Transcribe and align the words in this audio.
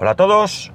Hola 0.00 0.12
a 0.12 0.14
todos. 0.14 0.70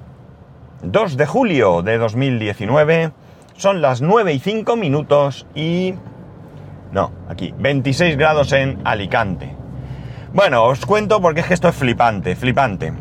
2 0.82 1.16
de 1.16 1.24
julio 1.24 1.80
de 1.80 1.96
2019. 1.96 3.10
Son 3.56 3.80
las 3.80 4.02
9 4.02 4.34
y 4.34 4.38
5 4.38 4.76
minutos 4.76 5.46
y... 5.54 5.94
No, 6.92 7.10
aquí. 7.26 7.54
26 7.58 8.18
grados 8.18 8.52
en 8.52 8.82
Alicante. 8.84 9.48
Bueno, 10.34 10.64
os 10.64 10.84
cuento 10.84 11.22
porque 11.22 11.40
es 11.40 11.46
que 11.46 11.54
esto 11.54 11.68
es 11.68 11.74
flipante, 11.74 12.36
flipante. 12.36 12.92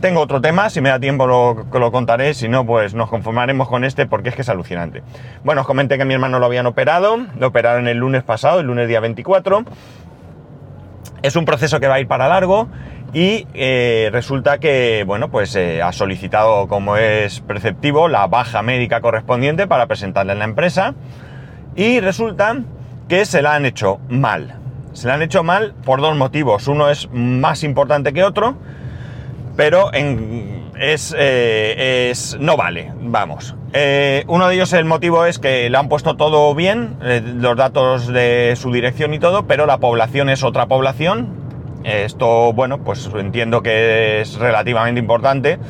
Tengo 0.00 0.20
otro 0.20 0.40
tema, 0.40 0.70
si 0.70 0.80
me 0.80 0.88
da 0.88 0.98
tiempo 0.98 1.26
lo, 1.26 1.66
lo 1.70 1.92
contaré, 1.92 2.32
si 2.32 2.48
no, 2.48 2.64
pues 2.64 2.94
nos 2.94 3.10
conformaremos 3.10 3.68
con 3.68 3.84
este 3.84 4.06
porque 4.06 4.30
es 4.30 4.36
que 4.36 4.40
es 4.40 4.48
alucinante. 4.48 5.02
Bueno, 5.44 5.60
os 5.60 5.66
comenté 5.66 5.98
que 5.98 6.06
mi 6.06 6.14
hermano 6.14 6.38
lo 6.38 6.46
habían 6.46 6.64
operado, 6.64 7.18
lo 7.38 7.48
operaron 7.48 7.88
el 7.88 7.98
lunes 7.98 8.22
pasado, 8.22 8.60
el 8.60 8.66
lunes 8.68 8.88
día 8.88 9.00
24. 9.00 9.64
Es 11.20 11.36
un 11.36 11.44
proceso 11.44 11.78
que 11.78 11.88
va 11.88 11.96
a 11.96 12.00
ir 12.00 12.08
para 12.08 12.26
largo 12.26 12.68
y 13.16 13.46
eh, 13.54 14.10
resulta 14.12 14.58
que, 14.58 15.02
bueno, 15.06 15.30
pues 15.30 15.56
eh, 15.56 15.80
ha 15.80 15.90
solicitado, 15.92 16.68
como 16.68 16.98
es 16.98 17.40
preceptivo, 17.40 18.08
la 18.08 18.26
baja 18.26 18.60
médica 18.60 19.00
correspondiente 19.00 19.66
para 19.66 19.86
presentarla 19.86 20.34
en 20.34 20.40
la 20.40 20.44
empresa 20.44 20.92
y 21.74 22.00
resulta 22.00 22.58
que 23.08 23.24
se 23.24 23.40
la 23.40 23.54
han 23.54 23.64
hecho 23.64 24.00
mal. 24.10 24.56
Se 24.92 25.08
la 25.08 25.14
han 25.14 25.22
hecho 25.22 25.42
mal 25.42 25.72
por 25.82 26.02
dos 26.02 26.14
motivos. 26.14 26.68
Uno 26.68 26.90
es 26.90 27.08
más 27.10 27.64
importante 27.64 28.12
que 28.12 28.22
otro, 28.22 28.58
pero 29.56 29.94
en, 29.94 30.72
es, 30.78 31.16
eh, 31.18 32.10
es, 32.10 32.36
no 32.38 32.58
vale, 32.58 32.92
vamos. 33.00 33.54
Uno 34.26 34.48
de 34.48 34.54
ellos, 34.54 34.74
el 34.74 34.84
motivo 34.84 35.24
es 35.24 35.38
que 35.38 35.70
le 35.70 35.78
han 35.78 35.88
puesto 35.88 36.16
todo 36.16 36.54
bien, 36.54 36.98
los 37.40 37.56
datos 37.56 38.08
de 38.08 38.52
su 38.56 38.72
dirección 38.72 39.14
y 39.14 39.18
todo, 39.18 39.46
pero 39.46 39.64
la 39.64 39.78
población 39.78 40.28
es 40.28 40.44
otra 40.44 40.66
población. 40.66 41.35
Esto, 41.86 42.52
bueno, 42.52 42.78
pues 42.78 43.08
entiendo 43.14 43.62
que 43.62 44.20
es 44.20 44.34
relativamente 44.38 44.98
importante, 44.98 45.60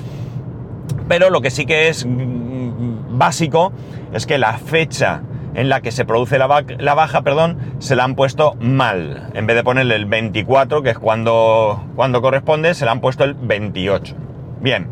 pero 1.09 1.29
lo 1.29 1.43
que 1.43 1.51
sí 1.51 1.67
que 1.67 1.89
es 1.89 2.07
mm, 2.07 3.19
básico 3.19 3.71
es 4.15 4.25
que 4.25 4.39
la 4.39 4.55
fecha 4.55 5.21
en 5.55 5.69
la 5.69 5.83
que 5.83 5.93
se 5.93 6.07
produce 6.07 6.39
la, 6.39 6.47
baja, 6.47 7.21
perdón, 7.21 7.59
se 7.81 7.97
la 7.97 8.05
han 8.05 8.15
puesto 8.15 8.55
mal. 8.61 9.29
En 9.35 9.47
vez 9.47 9.57
de 9.57 9.63
ponerle 9.63 9.95
el 9.97 10.07
24, 10.07 10.83
que 10.83 10.91
es 10.91 10.99
cuando, 10.99 11.85
cuando 11.97 12.23
corresponde, 12.23 12.73
se 12.73 12.87
la 12.87 12.93
han 12.93 13.01
puesto 13.01 13.25
el 13.25 13.35
28. 13.35 14.17
Bien, 14.63 14.89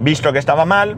visto 0.00 0.32
que 0.32 0.40
estaba 0.40 0.64
mal, 0.64 0.96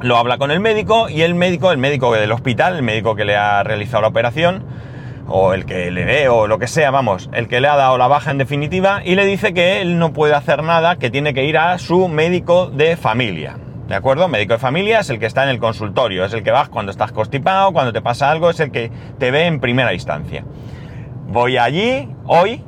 lo 0.00 0.16
habla 0.16 0.38
con 0.38 0.50
el 0.50 0.58
médico 0.58 1.08
y 1.08 1.22
el 1.22 1.36
médico, 1.36 1.70
el 1.70 1.78
médico 1.78 2.12
del 2.12 2.32
hospital, 2.32 2.74
el 2.74 2.82
médico 2.82 3.14
que 3.14 3.24
le 3.24 3.36
ha 3.36 3.62
realizado 3.62 4.02
la 4.02 4.08
operación, 4.08 4.64
o 5.34 5.54
el 5.54 5.64
que 5.64 5.90
le 5.90 6.04
ve, 6.04 6.28
o 6.28 6.46
lo 6.46 6.58
que 6.58 6.66
sea, 6.66 6.90
vamos, 6.90 7.30
el 7.32 7.48
que 7.48 7.62
le 7.62 7.68
ha 7.68 7.76
dado 7.76 7.96
la 7.96 8.06
baja 8.06 8.30
en 8.30 8.38
definitiva, 8.38 9.00
y 9.02 9.14
le 9.14 9.24
dice 9.24 9.54
que 9.54 9.80
él 9.80 9.98
no 9.98 10.12
puede 10.12 10.34
hacer 10.34 10.62
nada, 10.62 10.96
que 10.96 11.10
tiene 11.10 11.32
que 11.32 11.44
ir 11.44 11.56
a 11.56 11.78
su 11.78 12.08
médico 12.08 12.66
de 12.66 12.96
familia. 12.96 13.56
¿De 13.88 13.94
acuerdo? 13.94 14.28
Médico 14.28 14.52
de 14.52 14.58
familia 14.58 15.00
es 15.00 15.08
el 15.08 15.18
que 15.18 15.24
está 15.24 15.42
en 15.44 15.48
el 15.48 15.58
consultorio, 15.58 16.26
es 16.26 16.34
el 16.34 16.42
que 16.42 16.50
vas 16.50 16.68
cuando 16.68 16.92
estás 16.92 17.12
constipado, 17.12 17.72
cuando 17.72 17.94
te 17.94 18.02
pasa 18.02 18.30
algo, 18.30 18.50
es 18.50 18.60
el 18.60 18.70
que 18.70 18.90
te 19.18 19.30
ve 19.30 19.46
en 19.46 19.58
primera 19.58 19.94
instancia. 19.94 20.44
Voy 21.28 21.56
allí 21.56 22.10
hoy, 22.26 22.62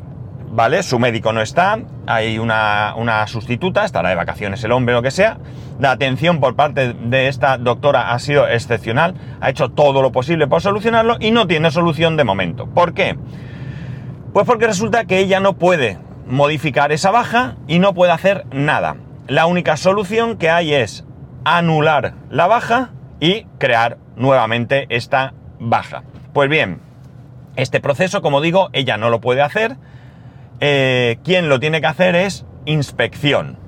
¿vale? 0.54 0.84
Su 0.84 1.00
médico 1.00 1.32
no 1.32 1.40
está, 1.40 1.80
hay 2.06 2.38
una, 2.38 2.94
una, 2.96 3.26
sustituta, 3.26 3.84
estará 3.84 4.10
de 4.10 4.14
vacaciones 4.14 4.62
el 4.62 4.70
hombre, 4.70 4.94
lo 4.94 5.02
que 5.02 5.10
sea. 5.10 5.38
La 5.80 5.90
atención 5.90 6.38
por 6.38 6.54
parte 6.54 6.92
de 6.92 7.26
esta 7.26 7.58
doctora 7.58 8.12
ha 8.12 8.18
sido 8.20 8.46
excepcional, 8.46 9.14
ha 9.40 9.50
hecho 9.50 9.70
todo 9.70 10.00
lo 10.00 10.12
posible 10.12 10.46
por 10.46 10.62
solucionarlo 10.62 11.16
y 11.18 11.32
no 11.32 11.48
tiene 11.48 11.72
solución 11.72 12.16
de 12.16 12.22
momento. 12.22 12.66
¿Por 12.66 12.94
qué? 12.94 13.16
Pues 14.32 14.46
porque 14.46 14.68
resulta 14.68 15.06
que 15.06 15.18
ella 15.18 15.40
no 15.40 15.54
puede 15.54 15.98
modificar 16.26 16.92
esa 16.92 17.10
baja 17.10 17.56
y 17.66 17.80
no 17.80 17.92
puede 17.92 18.12
hacer 18.12 18.46
nada. 18.52 18.96
La 19.26 19.46
única 19.46 19.76
solución 19.76 20.36
que 20.36 20.50
hay 20.50 20.72
es 20.72 21.04
anular 21.44 22.14
la 22.30 22.46
baja 22.46 22.90
y 23.18 23.44
crear 23.58 23.98
nuevamente 24.14 24.86
esta 24.88 25.34
baja. 25.58 26.04
Pues 26.32 26.48
bien, 26.48 26.80
este 27.56 27.80
proceso, 27.80 28.22
como 28.22 28.40
digo, 28.40 28.70
ella 28.72 28.96
no 28.96 29.10
lo 29.10 29.20
puede 29.20 29.42
hacer. 29.42 29.76
Eh, 30.60 31.18
quien 31.24 31.48
lo 31.48 31.60
tiene 31.60 31.80
que 31.80 31.86
hacer 31.86 32.14
es 32.14 32.44
inspección. 32.64 33.58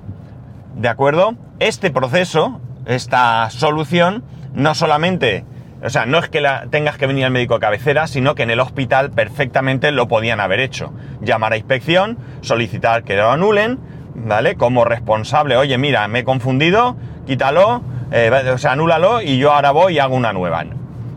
¿De 0.75 0.89
acuerdo? 0.89 1.35
Este 1.59 1.91
proceso, 1.91 2.61
esta 2.85 3.49
solución, 3.49 4.23
no 4.53 4.75
solamente, 4.75 5.43
o 5.83 5.89
sea, 5.89 6.05
no 6.05 6.17
es 6.17 6.29
que 6.29 6.41
la, 6.41 6.67
tengas 6.69 6.97
que 6.97 7.07
venir 7.07 7.25
al 7.25 7.31
médico 7.31 7.55
de 7.55 7.59
cabecera, 7.59 8.07
sino 8.07 8.35
que 8.35 8.43
en 8.43 8.49
el 8.49 8.59
hospital 8.59 9.11
perfectamente 9.11 9.91
lo 9.91 10.07
podían 10.07 10.39
haber 10.39 10.59
hecho. 10.59 10.93
Llamar 11.21 11.53
a 11.53 11.57
inspección, 11.57 12.17
solicitar 12.41 13.03
que 13.03 13.15
lo 13.15 13.31
anulen, 13.31 13.79
¿vale? 14.15 14.55
Como 14.55 14.85
responsable, 14.85 15.57
oye, 15.57 15.77
mira, 15.77 16.07
me 16.07 16.19
he 16.19 16.23
confundido, 16.23 16.95
quítalo, 17.25 17.81
eh, 18.11 18.31
o 18.53 18.57
sea, 18.57 18.71
anúlalo 18.71 19.21
y 19.21 19.37
yo 19.37 19.51
ahora 19.51 19.71
voy 19.71 19.95
y 19.95 19.99
hago 19.99 20.15
una 20.15 20.33
nueva. 20.33 20.65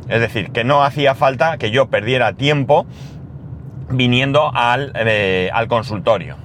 Es 0.08 0.20
decir, 0.20 0.50
que 0.50 0.64
no 0.64 0.82
hacía 0.82 1.14
falta 1.14 1.56
que 1.56 1.70
yo 1.70 1.86
perdiera 1.86 2.32
tiempo 2.32 2.86
viniendo 3.90 4.50
al, 4.54 4.92
eh, 4.94 5.50
al 5.52 5.68
consultorio. 5.68 6.36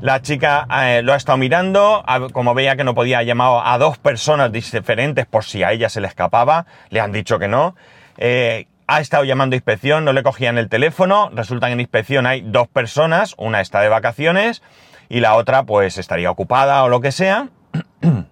La 0.00 0.20
chica 0.20 0.66
eh, 0.82 1.00
lo 1.02 1.14
ha 1.14 1.16
estado 1.16 1.38
mirando, 1.38 2.04
como 2.32 2.52
veía 2.52 2.76
que 2.76 2.84
no 2.84 2.94
podía 2.94 3.22
llamar 3.22 3.62
a 3.64 3.78
dos 3.78 3.96
personas 3.96 4.52
diferentes 4.52 5.24
por 5.24 5.44
si 5.44 5.62
a 5.62 5.72
ella 5.72 5.88
se 5.88 6.02
le 6.02 6.08
escapaba, 6.08 6.66
le 6.90 7.00
han 7.00 7.10
dicho 7.10 7.38
que 7.38 7.48
no. 7.48 7.74
Eh, 8.18 8.66
ha 8.86 9.00
estado 9.00 9.24
llamando 9.24 9.54
a 9.54 9.56
inspección, 9.56 10.04
no 10.04 10.12
le 10.12 10.22
cogían 10.22 10.58
el 10.58 10.68
teléfono, 10.68 11.30
resulta 11.32 11.68
que 11.68 11.72
en 11.72 11.80
inspección 11.80 12.26
hay 12.26 12.42
dos 12.42 12.68
personas, 12.68 13.34
una 13.38 13.62
está 13.62 13.80
de 13.80 13.88
vacaciones 13.88 14.62
y 15.08 15.20
la 15.20 15.36
otra 15.36 15.62
pues 15.62 15.96
estaría 15.96 16.30
ocupada 16.30 16.84
o 16.84 16.88
lo 16.90 17.00
que 17.00 17.12
sea. 17.12 17.48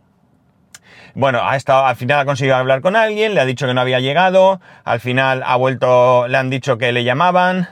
Bueno, 1.15 1.41
ha 1.43 1.57
estado, 1.57 1.84
al 1.84 1.97
final 1.97 2.21
ha 2.21 2.25
conseguido 2.25 2.57
hablar 2.57 2.81
con 2.81 2.97
alguien, 2.97 3.34
le 3.34 3.43
ha 3.43 3.45
dicho 3.45 3.67
que 3.67 3.75
no 3.75 3.83
había 3.83 4.01
llegado, 4.01 4.63
al 4.83 4.99
final 4.99 5.43
ha 5.45 5.57
vuelto, 5.57 6.27
le 6.27 6.39
han 6.39 6.49
dicho 6.49 6.79
que 6.79 6.91
le 6.91 7.05
llamaban, 7.05 7.69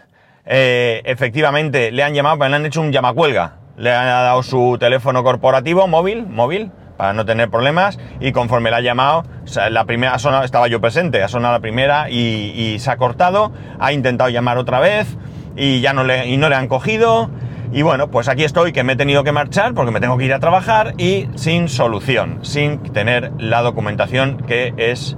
eh, 0.52 1.00
efectivamente 1.04 1.92
le 1.92 2.02
han 2.02 2.12
llamado, 2.12 2.36
le 2.48 2.56
han 2.56 2.66
hecho 2.66 2.80
un 2.80 2.90
llamacuelga. 2.90 3.58
Le 3.76 3.94
han 3.94 4.06
dado 4.06 4.42
su 4.42 4.76
teléfono 4.80 5.22
corporativo, 5.22 5.86
móvil, 5.86 6.26
móvil, 6.26 6.72
para 6.96 7.12
no 7.12 7.24
tener 7.24 7.48
problemas, 7.48 7.98
y 8.18 8.32
conforme 8.32 8.68
le 8.68 8.76
ha 8.76 8.80
llamado, 8.80 9.22
la 9.70 9.84
primera 9.84 10.16
ha 10.16 10.44
estaba 10.44 10.66
yo 10.66 10.80
presente, 10.80 11.22
ha 11.22 11.28
sonado 11.28 11.54
la 11.54 11.60
primera 11.60 12.10
y, 12.10 12.52
y, 12.54 12.78
se 12.80 12.90
ha 12.90 12.96
cortado, 12.96 13.52
ha 13.78 13.92
intentado 13.92 14.28
llamar 14.28 14.58
otra 14.58 14.80
vez 14.80 15.16
y 15.56 15.80
ya 15.80 15.92
no 15.92 16.02
le, 16.02 16.26
y 16.26 16.36
no 16.36 16.48
le 16.48 16.56
han 16.56 16.66
cogido. 16.66 17.30
Y 17.72 17.82
bueno, 17.82 18.10
pues 18.10 18.28
aquí 18.28 18.42
estoy 18.42 18.72
que 18.72 18.82
me 18.82 18.94
he 18.94 18.96
tenido 18.96 19.22
que 19.22 19.30
marchar 19.30 19.72
porque 19.72 19.92
me 19.92 20.00
tengo 20.00 20.18
que 20.18 20.24
ir 20.24 20.34
a 20.34 20.40
trabajar 20.40 20.94
y 20.98 21.28
sin 21.36 21.68
solución, 21.68 22.40
sin 22.42 22.80
tener 22.92 23.30
la 23.38 23.62
documentación 23.62 24.38
que 24.38 24.74
es 24.76 25.16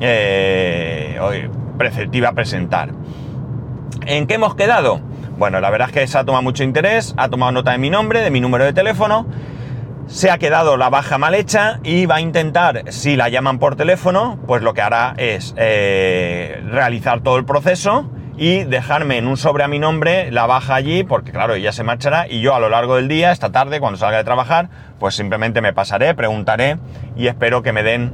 eh, 0.00 1.16
preceptiva 1.78 2.32
presentar. 2.32 2.90
¿En 4.06 4.26
qué 4.26 4.34
hemos 4.34 4.54
quedado? 4.54 5.00
Bueno, 5.38 5.60
la 5.60 5.70
verdad 5.70 5.88
es 5.88 5.94
que 5.94 6.06
se 6.06 6.18
ha 6.18 6.24
tomado 6.24 6.42
mucho 6.42 6.62
interés, 6.62 7.14
ha 7.16 7.28
tomado 7.28 7.52
nota 7.52 7.72
de 7.72 7.78
mi 7.78 7.90
nombre, 7.90 8.20
de 8.20 8.30
mi 8.30 8.40
número 8.40 8.64
de 8.64 8.72
teléfono, 8.72 9.26
se 10.06 10.30
ha 10.30 10.38
quedado 10.38 10.76
la 10.76 10.90
baja 10.90 11.18
mal 11.18 11.34
hecha 11.34 11.80
y 11.82 12.06
va 12.06 12.16
a 12.16 12.20
intentar, 12.20 12.92
si 12.92 13.16
la 13.16 13.28
llaman 13.28 13.58
por 13.58 13.74
teléfono, 13.74 14.38
pues 14.46 14.62
lo 14.62 14.74
que 14.74 14.82
hará 14.82 15.14
es 15.16 15.54
eh, 15.56 16.62
realizar 16.70 17.20
todo 17.20 17.36
el 17.36 17.44
proceso 17.44 18.10
y 18.36 18.64
dejarme 18.64 19.18
en 19.18 19.26
un 19.26 19.36
sobre 19.36 19.64
a 19.64 19.68
mi 19.68 19.78
nombre 19.78 20.30
la 20.30 20.46
baja 20.46 20.74
allí, 20.74 21.04
porque 21.04 21.32
claro, 21.32 21.54
ella 21.54 21.72
se 21.72 21.84
marchará 21.84 22.28
y 22.28 22.40
yo 22.40 22.54
a 22.54 22.60
lo 22.60 22.68
largo 22.68 22.96
del 22.96 23.08
día, 23.08 23.32
esta 23.32 23.50
tarde, 23.50 23.80
cuando 23.80 23.98
salga 23.98 24.18
de 24.18 24.24
trabajar, 24.24 24.68
pues 24.98 25.14
simplemente 25.14 25.60
me 25.60 25.72
pasaré, 25.72 26.14
preguntaré 26.14 26.78
y 27.16 27.28
espero 27.28 27.62
que 27.62 27.72
me 27.72 27.82
den 27.82 28.12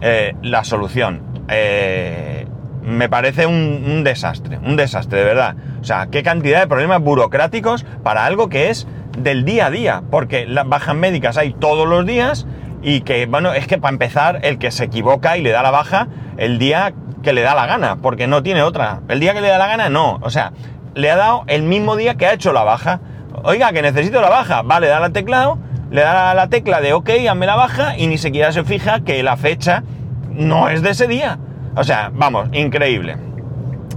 eh, 0.00 0.34
la 0.42 0.64
solución. 0.64 1.22
Eh, 1.48 2.46
me 2.82 3.08
parece 3.08 3.46
un, 3.46 4.02
desastre, 4.04 4.58
un 4.58 4.76
desastre, 4.76 5.18
de 5.18 5.24
verdad. 5.24 5.56
O 5.80 5.84
sea, 5.84 6.08
qué 6.10 6.22
cantidad 6.22 6.60
de 6.60 6.66
problemas 6.66 7.00
burocráticos 7.00 7.84
para 8.02 8.26
algo 8.26 8.48
que 8.48 8.70
es 8.70 8.86
del 9.18 9.44
día 9.44 9.66
a 9.66 9.70
día, 9.70 10.02
porque 10.10 10.46
las 10.46 10.68
bajas 10.68 10.94
médicas 10.94 11.36
hay 11.36 11.52
todos 11.52 11.88
los 11.88 12.06
días 12.06 12.46
y 12.82 13.02
que, 13.02 13.26
bueno, 13.26 13.52
es 13.52 13.66
que 13.66 13.78
para 13.78 13.92
empezar, 13.92 14.40
el 14.42 14.58
que 14.58 14.70
se 14.70 14.84
equivoca 14.84 15.36
y 15.36 15.42
le 15.42 15.50
da 15.50 15.62
la 15.62 15.70
baja 15.70 16.08
el 16.36 16.58
día 16.58 16.92
que 17.22 17.32
le 17.32 17.42
da 17.42 17.54
la 17.54 17.66
gana, 17.66 17.96
porque 18.02 18.26
no 18.26 18.42
tiene 18.42 18.62
otra. 18.62 19.00
El 19.08 19.20
día 19.20 19.34
que 19.34 19.40
le 19.40 19.48
da 19.48 19.58
la 19.58 19.68
gana, 19.68 19.88
no. 19.88 20.18
O 20.22 20.30
sea, 20.30 20.52
le 20.94 21.10
ha 21.10 21.16
dado 21.16 21.44
el 21.46 21.62
mismo 21.62 21.96
día 21.96 22.16
que 22.16 22.26
ha 22.26 22.32
hecho 22.32 22.52
la 22.52 22.64
baja. 22.64 23.00
Oiga, 23.44 23.72
que 23.72 23.82
necesito 23.82 24.20
la 24.20 24.28
baja. 24.28 24.62
Vale, 24.62 24.88
da 24.88 24.98
al 24.98 25.12
teclado, 25.12 25.58
le 25.90 26.00
da 26.00 26.34
la 26.34 26.48
tecla 26.48 26.80
de 26.80 26.92
OK, 26.92 27.10
hazme 27.28 27.46
la 27.46 27.54
baja 27.54 27.96
y 27.96 28.08
ni 28.08 28.18
siquiera 28.18 28.52
se 28.52 28.64
fija 28.64 29.00
que 29.00 29.22
la 29.22 29.36
fecha 29.36 29.84
no 30.30 30.68
es 30.68 30.82
de 30.82 30.90
ese 30.90 31.06
día. 31.06 31.38
O 31.74 31.84
sea, 31.84 32.10
vamos, 32.14 32.48
increíble. 32.52 33.16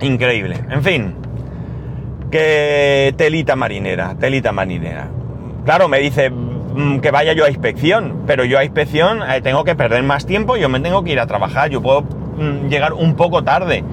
Increíble. 0.02 0.60
En 0.70 0.84
fin. 0.84 1.16
Que 2.32 3.14
telita 3.18 3.56
marinera, 3.56 4.16
telita 4.20 4.52
marinera. 4.52 5.08
Claro, 5.64 5.88
me 5.88 6.00
dice 6.00 6.30
mm, 6.30 7.00
que 7.00 7.12
vaya 7.12 7.34
yo 7.34 7.46
a 7.46 7.50
inspección, 7.50 8.24
pero 8.28 8.46
yo 8.46 8.60
a 8.60 8.64
inspección 8.64 9.20
eh, 9.30 9.42
tengo 9.42 9.64
que 9.64 9.76
perder 9.76 10.04
más 10.04 10.26
tiempo, 10.26 10.58
yo 10.58 10.70
me 10.70 10.80
tengo 10.80 11.04
que 11.04 11.12
ir 11.12 11.20
a 11.20 11.28
trabajar, 11.28 11.70
yo 11.70 11.82
puedo 11.82 12.02
mm, 12.02 12.68
llegar 12.68 12.94
un 12.94 13.16
poco 13.16 13.44
tarde, 13.44 13.84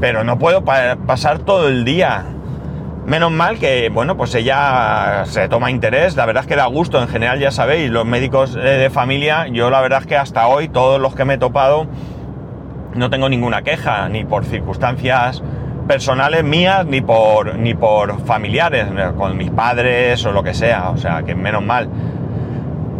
pero 0.00 0.24
no 0.24 0.38
puedo 0.38 0.64
pa 0.64 0.96
pasar 1.06 1.38
todo 1.38 1.68
el 1.68 1.84
día 1.84 2.26
Menos 3.06 3.30
mal 3.30 3.60
que, 3.60 3.88
bueno, 3.88 4.16
pues 4.16 4.34
ella 4.34 5.22
se 5.26 5.48
toma 5.48 5.70
interés, 5.70 6.16
la 6.16 6.26
verdad 6.26 6.42
es 6.42 6.48
que 6.48 6.56
da 6.56 6.66
gusto, 6.66 7.00
en 7.00 7.06
general 7.06 7.38
ya 7.38 7.52
sabéis, 7.52 7.88
los 7.88 8.04
médicos 8.04 8.56
eh, 8.56 8.58
de 8.58 8.90
familia, 8.90 9.46
yo 9.46 9.70
la 9.70 9.80
verdad 9.80 10.00
es 10.00 10.08
que 10.08 10.16
hasta 10.16 10.48
hoy 10.48 10.66
todos 10.66 11.00
los 11.00 11.14
que 11.14 11.24
me 11.24 11.34
he 11.34 11.38
topado 11.38 11.86
no 12.96 13.10
tengo 13.10 13.28
ninguna 13.28 13.62
queja, 13.62 14.08
ni 14.08 14.24
por 14.24 14.44
circunstancias 14.44 15.42
personales 15.86 16.44
mías, 16.44 16.84
ni 16.86 17.00
por, 17.00 17.56
ni 17.56 17.74
por 17.74 18.24
familiares, 18.24 18.86
con 19.16 19.36
mis 19.36 19.50
padres 19.50 20.24
o 20.24 20.32
lo 20.32 20.42
que 20.42 20.54
sea, 20.54 20.90
o 20.90 20.96
sea, 20.96 21.22
que 21.22 21.34
menos 21.34 21.64
mal. 21.64 21.88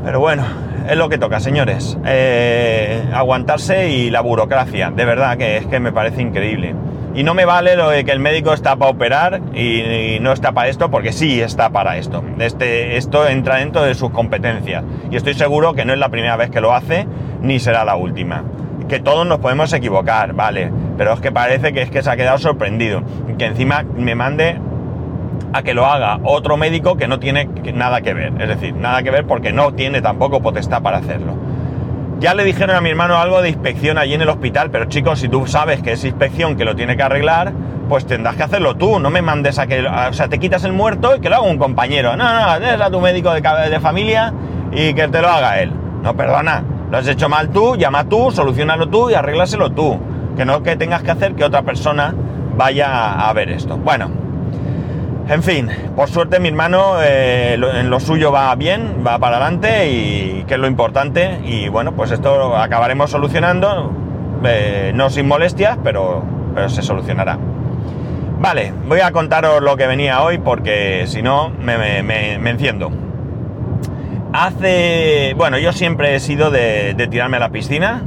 Pero 0.04 0.20
bueno, 0.20 0.44
es 0.88 0.96
lo 0.96 1.08
que 1.08 1.18
toca, 1.18 1.40
señores. 1.40 1.98
Eh, 2.06 3.02
aguantarse 3.12 3.90
y 3.90 4.10
la 4.10 4.20
burocracia, 4.20 4.90
de 4.90 5.04
verdad 5.04 5.36
que 5.36 5.56
es 5.56 5.66
que 5.66 5.80
me 5.80 5.92
parece 5.92 6.22
increíble. 6.22 6.74
Y 7.14 7.22
no 7.22 7.32
me 7.34 7.46
vale 7.46 7.76
lo 7.76 7.88
de 7.88 8.04
que 8.04 8.12
el 8.12 8.20
médico 8.20 8.52
está 8.52 8.76
para 8.76 8.90
operar 8.90 9.40
y, 9.54 10.18
no 10.20 10.32
está 10.32 10.52
para 10.52 10.68
esto, 10.68 10.90
porque 10.90 11.12
sí 11.12 11.40
está 11.40 11.70
para 11.70 11.96
esto. 11.96 12.22
Este, 12.38 12.98
esto 12.98 13.26
entra 13.26 13.56
dentro 13.56 13.82
de 13.82 13.94
sus 13.94 14.10
competencias. 14.10 14.84
Y 15.10 15.16
estoy 15.16 15.34
seguro 15.34 15.74
que 15.74 15.84
no 15.84 15.92
es 15.92 15.98
la 15.98 16.10
primera 16.10 16.36
vez 16.36 16.50
que 16.50 16.60
lo 16.60 16.74
hace, 16.74 17.06
ni 17.40 17.58
será 17.58 17.84
la 17.84 17.96
última. 17.96 18.44
Que 18.88 19.00
todos 19.00 19.26
nos 19.26 19.38
podemos 19.38 19.72
equivocar, 19.72 20.32
vale. 20.32 20.70
Pero 20.96 21.12
es 21.12 21.20
que 21.20 21.32
parece 21.32 21.72
que 21.72 21.82
es 21.82 21.90
que 21.90 22.02
se 22.02 22.10
ha 22.10 22.16
quedado 22.16 22.38
sorprendido. 22.38 23.02
Que 23.38 23.46
encima 23.46 23.84
me 23.96 24.14
mande 24.14 24.58
a 25.52 25.62
que 25.62 25.74
lo 25.74 25.86
haga 25.86 26.18
otro 26.22 26.56
médico 26.56 26.96
que 26.96 27.08
no 27.08 27.18
tiene 27.18 27.48
nada 27.74 28.00
que 28.00 28.14
ver. 28.14 28.32
Es 28.40 28.48
decir, 28.48 28.74
nada 28.74 29.02
que 29.02 29.10
ver 29.10 29.26
porque 29.26 29.52
no 29.52 29.72
tiene 29.72 30.02
tampoco 30.02 30.40
potestad 30.40 30.82
para 30.82 30.98
hacerlo. 30.98 31.34
Ya 32.18 32.34
le 32.34 32.44
dijeron 32.44 32.76
a 32.76 32.80
mi 32.80 32.90
hermano 32.90 33.18
algo 33.18 33.42
de 33.42 33.50
inspección 33.50 33.98
allí 33.98 34.14
en 34.14 34.22
el 34.22 34.28
hospital, 34.30 34.70
pero 34.70 34.86
chicos, 34.86 35.20
si 35.20 35.28
tú 35.28 35.46
sabes 35.46 35.82
que 35.82 35.92
es 35.92 36.04
inspección 36.04 36.56
que 36.56 36.64
lo 36.64 36.74
tiene 36.74 36.96
que 36.96 37.02
arreglar, 37.02 37.52
pues 37.90 38.06
tendrás 38.06 38.36
que 38.36 38.42
hacerlo 38.42 38.74
tú, 38.76 38.98
no 38.98 39.10
me 39.10 39.20
mandes 39.20 39.58
a 39.58 39.66
que... 39.66 39.86
O 39.86 40.12
sea, 40.12 40.28
te 40.28 40.38
quitas 40.38 40.64
el 40.64 40.72
muerto 40.72 41.16
y 41.16 41.20
que 41.20 41.28
lo 41.28 41.36
haga 41.36 41.44
un 41.44 41.58
compañero. 41.58 42.16
No, 42.16 42.24
no, 42.24 42.64
es 42.64 42.80
a 42.80 42.90
tu 42.90 43.00
médico 43.00 43.32
de, 43.32 43.42
de 43.42 43.80
familia 43.80 44.32
y 44.72 44.94
que 44.94 45.08
te 45.08 45.20
lo 45.20 45.28
haga 45.28 45.60
él. 45.60 45.72
No, 46.02 46.16
perdona, 46.16 46.64
lo 46.90 46.98
has 46.98 47.08
hecho 47.08 47.28
mal 47.28 47.50
tú, 47.50 47.76
llama 47.76 48.08
tú, 48.08 48.30
solucionalo 48.30 48.88
tú 48.88 49.10
y 49.10 49.14
arréglaselo 49.14 49.70
tú. 49.70 49.98
Que 50.36 50.44
no 50.44 50.62
que 50.62 50.76
tengas 50.76 51.02
que 51.02 51.10
hacer 51.10 51.34
que 51.34 51.44
otra 51.44 51.62
persona 51.62 52.14
vaya 52.56 53.28
a 53.28 53.32
ver 53.32 53.50
esto. 53.50 53.76
Bueno, 53.76 54.10
en 55.28 55.42
fin, 55.42 55.68
por 55.96 56.08
suerte 56.08 56.38
mi 56.38 56.48
hermano 56.48 57.02
eh, 57.02 57.54
en 57.54 57.90
lo 57.90 57.98
suyo 58.00 58.30
va 58.30 58.54
bien, 58.54 59.02
va 59.06 59.18
para 59.18 59.38
adelante 59.38 59.90
y 59.90 60.44
que 60.46 60.54
es 60.54 60.60
lo 60.60 60.66
importante. 60.66 61.40
Y 61.44 61.68
bueno, 61.68 61.92
pues 61.92 62.10
esto 62.12 62.56
acabaremos 62.56 63.10
solucionando, 63.10 63.90
eh, 64.44 64.92
no 64.94 65.10
sin 65.10 65.26
molestias, 65.26 65.78
pero, 65.82 66.22
pero 66.54 66.68
se 66.68 66.82
solucionará. 66.82 67.38
Vale, 68.38 68.72
voy 68.86 69.00
a 69.00 69.12
contaros 69.12 69.62
lo 69.62 69.76
que 69.76 69.86
venía 69.86 70.22
hoy 70.22 70.38
porque 70.38 71.04
si 71.06 71.22
no 71.22 71.50
me, 71.50 71.98
enciendo. 72.50 72.90
Hace. 74.38 75.32
Bueno, 75.34 75.56
yo 75.56 75.72
siempre 75.72 76.14
he 76.14 76.20
sido 76.20 76.50
de, 76.50 76.94
tirarme 77.10 77.38
a 77.38 77.40
la 77.40 77.48
piscina 77.48 78.02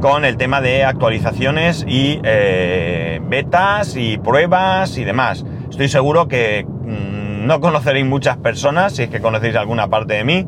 con 0.00 0.24
el 0.24 0.36
tema 0.36 0.60
de 0.60 0.84
actualizaciones 0.84 1.84
y 1.88 2.20
eh, 2.22 3.20
betas 3.24 3.96
y 3.96 4.16
pruebas 4.18 4.96
y 4.98 5.02
demás. 5.02 5.44
Estoy 5.68 5.88
seguro 5.88 6.28
que 6.28 6.64
mm, 6.64 7.48
no 7.48 7.58
conoceréis 7.58 8.06
muchas 8.06 8.36
personas, 8.36 8.94
si 8.94 9.02
es 9.02 9.10
que 9.10 9.20
conocéis 9.20 9.56
alguna 9.56 9.88
parte 9.88 10.14
de 10.14 10.22
mí, 10.22 10.46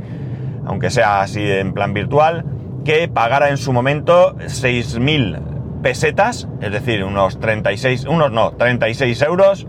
aunque 0.65 0.91
sea 0.91 1.23
así 1.23 1.43
en 1.43 1.75
plan 1.75 1.93
virtual, 1.93 2.45
que 2.85 3.09
pagara 3.09 3.49
en 3.49 3.57
su 3.57 3.73
momento 3.73 4.37
6.000 4.37 5.83
pesetas, 5.83 6.47
es 6.61 6.71
decir, 6.71 7.03
unos 7.03 7.41
36, 7.41 8.05
unos 8.05 8.31
no, 8.31 8.53
36 8.53 9.23
euros 9.23 9.67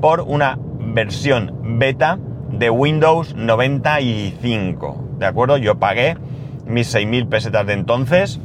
por 0.00 0.20
una 0.20 0.56
versión 0.78 1.52
beta 1.80 2.16
de 2.60 2.68
Windows 2.68 3.34
95. 3.34 5.16
¿De 5.18 5.24
acuerdo? 5.24 5.56
Yo 5.56 5.78
pagué 5.78 6.18
mis 6.66 6.94
6.000 6.94 7.30
pesetas 7.30 7.66
de 7.66 7.72
entonces, 7.72 8.38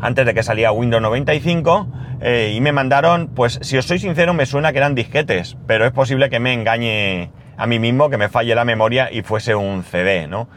antes 0.00 0.24
de 0.24 0.32
que 0.32 0.44
salía 0.44 0.70
Windows 0.70 1.02
95, 1.02 1.88
eh, 2.20 2.52
y 2.54 2.60
me 2.60 2.70
mandaron, 2.70 3.26
pues 3.34 3.58
si 3.62 3.76
os 3.76 3.84
soy 3.84 3.98
sincero, 3.98 4.32
me 4.32 4.46
suena 4.46 4.70
que 4.70 4.78
eran 4.78 4.94
disquetes, 4.94 5.56
pero 5.66 5.86
es 5.86 5.90
posible 5.90 6.30
que 6.30 6.38
me 6.38 6.54
engañe 6.54 7.32
a 7.56 7.66
mí 7.66 7.80
mismo, 7.80 8.10
que 8.10 8.16
me 8.16 8.28
falle 8.28 8.54
la 8.54 8.64
memoria 8.64 9.10
y 9.10 9.22
fuese 9.22 9.56
un 9.56 9.82
CD, 9.82 10.28
¿no? 10.28 10.48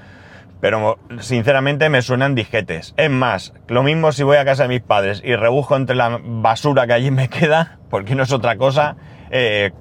Pero 0.61 0.99
sinceramente 1.21 1.89
me 1.89 2.03
suenan 2.03 2.35
disquetes. 2.35 2.93
Es 2.97 3.09
más, 3.09 3.53
lo 3.67 3.81
mismo 3.81 4.11
si 4.11 4.21
voy 4.21 4.37
a 4.37 4.45
casa 4.45 4.63
de 4.63 4.69
mis 4.69 4.81
padres 4.81 5.23
y 5.25 5.35
rebusco 5.35 5.75
entre 5.75 5.95
la 5.95 6.19
basura 6.23 6.85
que 6.85 6.93
allí 6.93 7.09
me 7.09 7.29
queda, 7.29 7.79
porque 7.89 8.13
no 8.13 8.21
es 8.21 8.31
otra 8.31 8.57
cosa, 8.57 8.95
eh, 9.31 9.71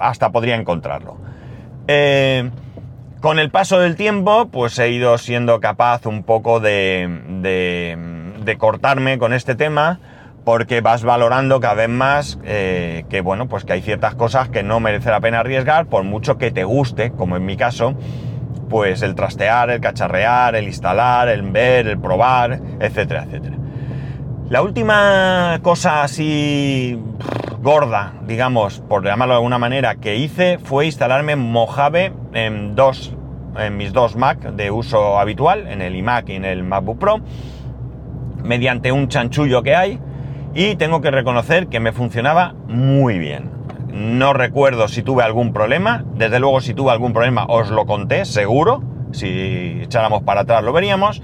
hasta 0.00 0.32
podría 0.32 0.56
encontrarlo. 0.56 1.28
Eh, 1.90 2.50
con 3.22 3.38
el 3.38 3.50
paso 3.50 3.80
del 3.80 3.96
tiempo, 3.96 4.48
pues 4.48 4.78
he 4.78 4.90
ido 4.90 5.16
siendo 5.16 5.58
capaz 5.58 6.04
un 6.04 6.22
poco 6.22 6.60
de, 6.60 7.96
cortarme 8.58 9.18
con 9.18 9.32
este 9.32 9.54
tema 9.54 9.98
porque 10.44 10.82
vas 10.82 11.02
valorando 11.02 11.60
cada 11.60 11.74
vez 11.74 11.88
más 11.88 12.38
eh, 12.44 13.04
que, 13.08 13.22
bueno, 13.22 13.48
pues 13.48 13.64
que 13.64 13.72
hay 13.72 13.82
ciertas 13.82 14.14
cosas 14.14 14.50
que 14.50 14.62
no 14.62 14.80
merece 14.80 15.10
la 15.10 15.20
pena 15.20 15.40
arriesgar, 15.40 15.86
por 15.86 16.04
mucho 16.04 16.36
que 16.36 16.50
te 16.50 16.64
guste, 16.64 17.10
como 17.10 17.36
en 17.36 17.46
mi 17.46 17.56
caso, 17.56 17.94
pues 18.68 19.00
el 19.02 19.14
trastear, 19.14 19.70
el 19.70 19.80
cacharrear, 19.80 20.56
el 20.56 20.64
instalar, 20.64 21.28
el 21.28 21.42
ver, 21.42 21.86
el 21.86 21.98
probar, 21.98 22.60
etcétera, 22.80 23.24
etcétera. 23.24 23.56
La 24.50 24.62
última 24.62 25.58
cosa 25.62 26.02
así 26.02 26.98
gorda, 27.62 28.14
digamos, 28.26 28.80
por 28.80 29.04
llamarlo 29.04 29.34
de 29.34 29.38
alguna 29.38 29.58
manera, 29.58 29.96
que 29.96 30.16
hice 30.16 30.58
fue 30.58 30.86
instalarme 30.86 31.36
Mojave 31.36 32.12
en 32.32 32.74
dos, 32.74 33.14
en 33.58 33.76
mis 33.76 33.92
dos 33.92 34.16
Mac 34.16 34.40
de 34.40 34.70
uso 34.70 35.18
habitual, 35.18 35.66
en 35.66 35.82
el 35.82 35.96
iMac 35.96 36.28
y 36.28 36.34
en 36.34 36.44
el 36.44 36.62
MacBook 36.62 36.98
Pro, 36.98 37.20
mediante 38.44 38.92
un 38.92 39.08
chanchullo 39.08 39.62
que 39.62 39.74
hay, 39.74 39.98
y 40.54 40.76
tengo 40.76 41.00
que 41.00 41.10
reconocer 41.10 41.66
que 41.66 41.80
me 41.80 41.92
funcionaba 41.92 42.54
muy 42.68 43.18
bien. 43.18 43.50
No 43.92 44.32
recuerdo 44.32 44.86
si 44.86 45.02
tuve 45.02 45.24
algún 45.24 45.52
problema, 45.52 46.04
desde 46.14 46.38
luego 46.38 46.60
si 46.60 46.74
tuve 46.74 46.92
algún 46.92 47.12
problema 47.12 47.46
os 47.48 47.70
lo 47.70 47.86
conté, 47.86 48.24
seguro, 48.24 48.82
si 49.12 49.80
echáramos 49.82 50.22
para 50.22 50.42
atrás 50.42 50.62
lo 50.62 50.72
veríamos. 50.72 51.22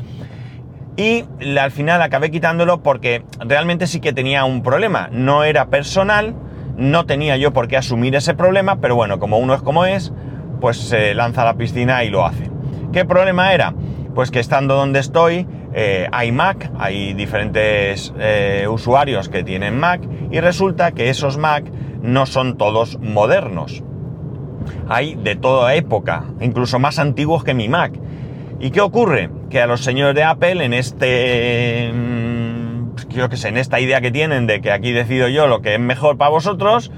Y 0.97 1.25
al 1.59 1.71
final 1.73 2.03
acabé 2.03 2.31
quitándolo 2.31 2.83
porque 2.83 3.25
realmente 3.41 3.87
sí 3.87 4.01
que 4.01 4.13
tenía 4.13 4.45
un 4.45 4.63
problema. 4.63 5.09
No 5.11 5.43
era 5.43 5.67
personal, 5.67 6.35
no 6.77 7.05
tenía 7.05 7.37
yo 7.37 7.53
por 7.53 7.67
qué 7.67 7.77
asumir 7.77 8.15
ese 8.15 8.35
problema, 8.35 8.81
pero 8.81 8.95
bueno, 8.95 9.19
como 9.19 9.39
uno 9.39 9.55
es 9.55 9.63
como 9.63 9.87
es, 9.87 10.13
pues 10.61 10.77
se 10.77 11.15
lanza 11.15 11.43
a 11.43 11.47
la 11.47 11.57
piscina 11.57 12.05
y 12.05 12.11
lo 12.11 12.25
hace. 12.25 12.51
¿Qué 12.93 13.05
problema 13.05 13.53
era? 13.53 13.75
Pues 14.15 14.31
que 14.31 14.39
estando 14.39 14.77
donde 14.77 15.01
estoy, 15.01 15.49
eh, 15.73 16.07
hay 16.13 16.31
Mac, 16.31 16.71
hay 16.79 17.15
diferentes 17.15 18.15
eh, 18.19 18.69
usuarios 18.71 19.29
que 19.29 19.43
tienen 19.43 19.77
Mac 19.79 20.01
y 20.31 20.39
resulta 20.39 20.93
que 20.93 21.11
esos 21.11 21.37
Mac 21.37 21.65
no 22.03 22.27
son 22.27 22.57
todos 22.57 23.01
modernos. 23.01 23.83
Hay 24.89 25.17
de 25.17 25.35
toda 25.35 25.75
época, 25.75 26.25
incluso 26.41 26.79
más 26.79 27.01
antiguos 27.01 27.43
que 27.43 27.55
mi 27.55 27.69
Mac. 27.69 27.93
¿Y 28.61 28.71
qué 28.71 28.81
ocurre? 28.81 29.31
Que 29.55 29.63
a 29.63 29.69
los 29.69 29.85
señores 29.85 30.17
de 30.17 30.25
Apple 30.25 30.65
en 30.65 30.75
este... 30.75 31.93
Mm, 31.95 32.97
creo 33.09 33.29
que 33.29 33.37
sé, 33.37 33.51
en 33.51 33.57
esta 33.57 33.79
idea 33.79 34.01
que 34.01 34.11
tienen 34.11 34.49
de 34.49 34.61
que 34.61 34.73
aquí 34.73 34.91
decido 34.91 35.29
yo 35.29 35.47
lo 35.47 35.63
que 35.63 35.75
es 35.75 35.81
mejor 35.81 36.19
para 36.19 36.31
vosotros, 36.31 36.91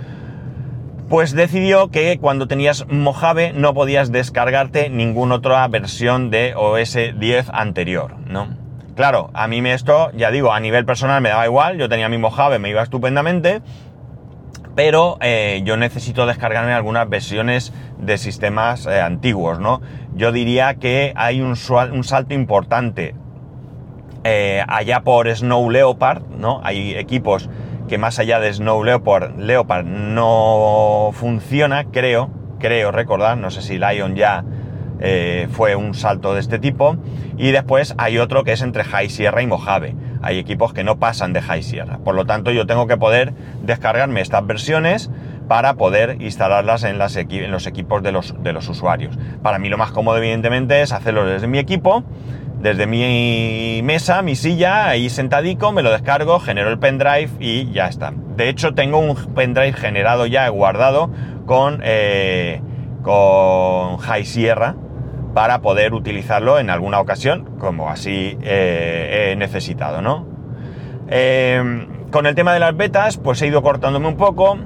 pues 1.10 1.32
decidió 1.32 1.90
que 1.90 2.16
cuando 2.18 2.48
tenías 2.48 2.86
Mojave 2.88 3.52
no 3.52 3.74
podías 3.74 4.10
descargarte 4.10 4.88
ninguna 4.88 5.34
otra 5.34 5.68
versión 5.68 6.30
de 6.30 6.54
OS 6.56 6.96
10 7.18 7.50
anterior, 7.50 8.16
¿no? 8.26 8.56
Claro, 8.94 9.28
a 9.34 9.48
mí 9.48 9.58
esto, 9.68 10.10
ya 10.14 10.30
digo, 10.30 10.54
a 10.54 10.58
nivel 10.58 10.86
personal 10.86 11.20
me 11.20 11.28
daba 11.28 11.44
igual, 11.44 11.76
yo 11.76 11.90
tenía 11.90 12.08
mi 12.08 12.16
Mojave, 12.16 12.58
me 12.58 12.70
iba 12.70 12.82
estupendamente, 12.82 13.60
pero 14.76 15.16
eh, 15.22 15.62
yo 15.64 15.78
necesito 15.78 16.26
descargarme 16.26 16.74
algunas 16.74 17.08
versiones 17.08 17.72
de 17.98 18.18
sistemas 18.18 18.86
eh, 18.86 19.00
antiguos, 19.00 19.58
¿no? 19.58 19.80
Yo 20.14 20.32
diría 20.32 20.74
que 20.74 21.14
hay 21.16 21.40
un, 21.40 21.56
salto 21.56 22.34
importante 22.34 23.14
eh, 24.22 24.62
allá 24.68 25.00
por 25.00 25.34
Snow 25.34 25.70
Leopard, 25.70 26.22
¿no? 26.38 26.60
Hay 26.62 26.94
equipos 26.94 27.48
que 27.88 27.96
más 27.96 28.18
allá 28.18 28.38
de 28.38 28.52
Snow 28.52 28.84
Leopard, 28.84 29.38
Leopard 29.38 29.86
no 29.86 31.10
funciona, 31.14 31.84
creo, 31.84 32.28
creo 32.58 32.92
recordar, 32.92 33.38
no 33.38 33.50
sé 33.50 33.62
si 33.62 33.78
Lion 33.78 34.14
ya 34.14 34.44
fue 35.52 35.76
un 35.76 35.94
salto 35.94 36.34
de 36.34 36.40
este 36.40 36.58
tipo. 36.58 36.96
Y 37.38 37.50
después 37.50 37.94
hay 37.98 38.18
otro 38.18 38.44
que 38.44 38.52
es 38.52 38.62
entre 38.62 38.82
High 38.82 39.10
Sierra 39.10 39.42
y 39.42 39.46
Mojave. 39.46 39.94
Hay 40.22 40.38
equipos 40.38 40.72
que 40.72 40.84
no 40.84 40.98
pasan 40.98 41.32
de 41.32 41.42
High 41.42 41.62
Sierra. 41.62 41.98
Por 41.98 42.14
lo 42.14 42.24
tanto, 42.24 42.50
yo 42.50 42.66
tengo 42.66 42.86
que 42.86 42.96
poder 42.96 43.32
descargarme 43.62 44.20
estas 44.20 44.46
versiones 44.46 45.10
para 45.48 45.74
poder 45.74 46.16
instalarlas 46.20 46.84
en, 46.84 46.98
los 46.98 47.16
equipos 47.66 48.02
de 48.02 48.12
los, 48.12 48.68
usuarios. 48.68 49.16
Para 49.42 49.58
mí 49.58 49.68
lo 49.68 49.78
más 49.78 49.92
cómodo, 49.92 50.18
evidentemente, 50.18 50.82
es 50.82 50.92
hacerlo 50.92 51.24
desde 51.24 51.46
mi 51.46 51.58
equipo, 51.58 52.02
desde 52.60 52.86
mi 52.86 53.80
mesa, 53.84 54.22
mi 54.22 54.34
silla, 54.34 54.88
ahí 54.88 55.08
sentadico, 55.08 55.72
me 55.72 55.82
lo 55.82 55.90
descargo, 55.90 56.40
genero 56.40 56.70
el 56.70 56.78
pendrive 56.78 57.30
y 57.38 57.70
ya 57.70 57.86
está. 57.86 58.12
De 58.36 58.48
hecho, 58.48 58.74
tengo 58.74 58.98
un 58.98 59.14
pendrive 59.34 59.72
generado 59.72 60.26
ya 60.26 60.48
guardado 60.48 61.10
con, 61.46 61.80
eh, 61.84 62.60
con 63.02 63.98
High 63.98 64.24
Sierra 64.24 64.74
para 65.36 65.60
poder 65.60 65.92
utilizarlo 65.92 66.58
en 66.58 66.70
alguna 66.70 66.98
ocasión, 66.98 67.44
como 67.58 67.90
así 67.90 68.38
eh, 68.40 69.32
he 69.32 69.36
necesitado, 69.36 70.00
¿no? 70.00 70.26
Eh, 71.10 71.86
con 72.10 72.24
el 72.24 72.34
tema 72.34 72.54
de 72.54 72.58
las 72.58 72.74
betas, 72.74 73.18
pues 73.18 73.42
he 73.42 73.48
ido 73.48 73.60
cortándome 73.60 74.08
un 74.08 74.16
poco 74.16 74.56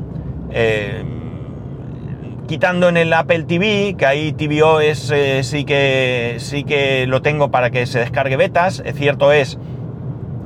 quitando 2.47 2.89
en 2.89 2.97
el 2.97 3.13
Apple 3.13 3.45
TV, 3.45 3.97
que 3.99 4.07
ahí 4.07 4.33
TVO 4.33 4.81
es, 4.81 5.11
eh, 5.11 5.43
sí, 5.43 5.65
que, 5.65 6.37
sí 6.39 6.63
que 6.63 7.05
lo 7.09 7.21
tengo 7.21 7.51
para 7.51 7.71
que 7.71 7.85
se 7.87 7.99
descargue 7.99 8.37
betas. 8.37 8.81
Es 8.85 8.95
cierto 8.95 9.33
es 9.33 9.59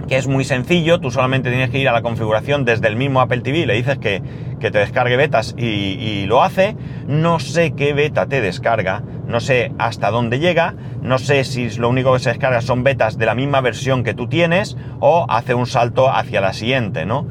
que 0.07 0.17
es 0.17 0.27
muy 0.27 0.45
sencillo, 0.45 1.01
tú 1.01 1.11
solamente 1.11 1.51
tienes 1.51 1.71
que 1.71 1.79
ir 1.79 1.89
a 1.89 1.93
la 1.93 2.03
configuración 2.03 2.65
desde 2.65 2.89
el 2.89 2.97
mismo 2.97 3.21
Apple 3.21 3.41
TV, 3.41 3.67
le 3.67 3.75
dices 3.75 3.99
que, 3.99 4.23
te 4.61 4.71
descargue 4.71 5.17
betas 5.19 5.55
y, 5.59 5.65
y, 5.67 6.27
lo 6.27 6.43
hace. 6.43 6.75
No 7.07 7.39
sé 7.39 7.73
qué 7.73 7.93
beta 7.93 8.27
te 8.27 8.41
descarga, 8.41 9.03
no 9.27 9.41
sé 9.41 9.73
hasta 9.79 10.11
dónde 10.11 10.39
llega, 10.39 10.75
no 11.03 11.19
sé 11.19 11.45
si 11.45 11.69
lo 11.73 11.91
único 11.91 12.15
que 12.15 12.19
se 12.21 12.31
descarga 12.31 12.63
son 12.63 12.83
betas 12.83 13.19
de 13.19 13.27
la 13.27 13.35
misma 13.35 13.61
versión 13.61 14.05
que 14.05 14.15
tú 14.15 14.27
tienes 14.27 14.79
o 15.01 15.27
hace 15.29 15.53
un 15.53 15.67
salto 15.67 16.09
hacia 16.09 16.41
la 16.41 16.55
siguiente, 16.55 17.05
¿no? 17.05 17.27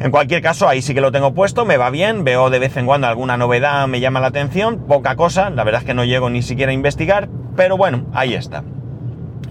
En 0.00 0.10
cualquier 0.10 0.42
caso, 0.42 0.68
ahí 0.68 0.82
sí 0.82 0.94
que 0.94 1.00
lo 1.00 1.12
tengo 1.12 1.32
puesto, 1.32 1.64
me 1.64 1.76
va 1.76 1.88
bien, 1.90 2.24
veo 2.24 2.50
de 2.50 2.58
vez 2.58 2.76
en 2.76 2.86
cuando 2.86 3.06
alguna 3.06 3.36
novedad, 3.36 3.86
me 3.86 4.00
llama 4.00 4.18
la 4.18 4.26
atención, 4.26 4.86
poca 4.88 5.14
cosa, 5.14 5.50
la 5.50 5.62
verdad 5.62 5.82
es 5.82 5.86
que 5.86 5.94
no 5.94 6.04
llego 6.04 6.28
ni 6.28 6.42
siquiera 6.42 6.70
a 6.70 6.74
investigar, 6.74 7.28
pero 7.54 7.76
bueno, 7.76 8.06
ahí 8.12 8.34
está. 8.34 8.64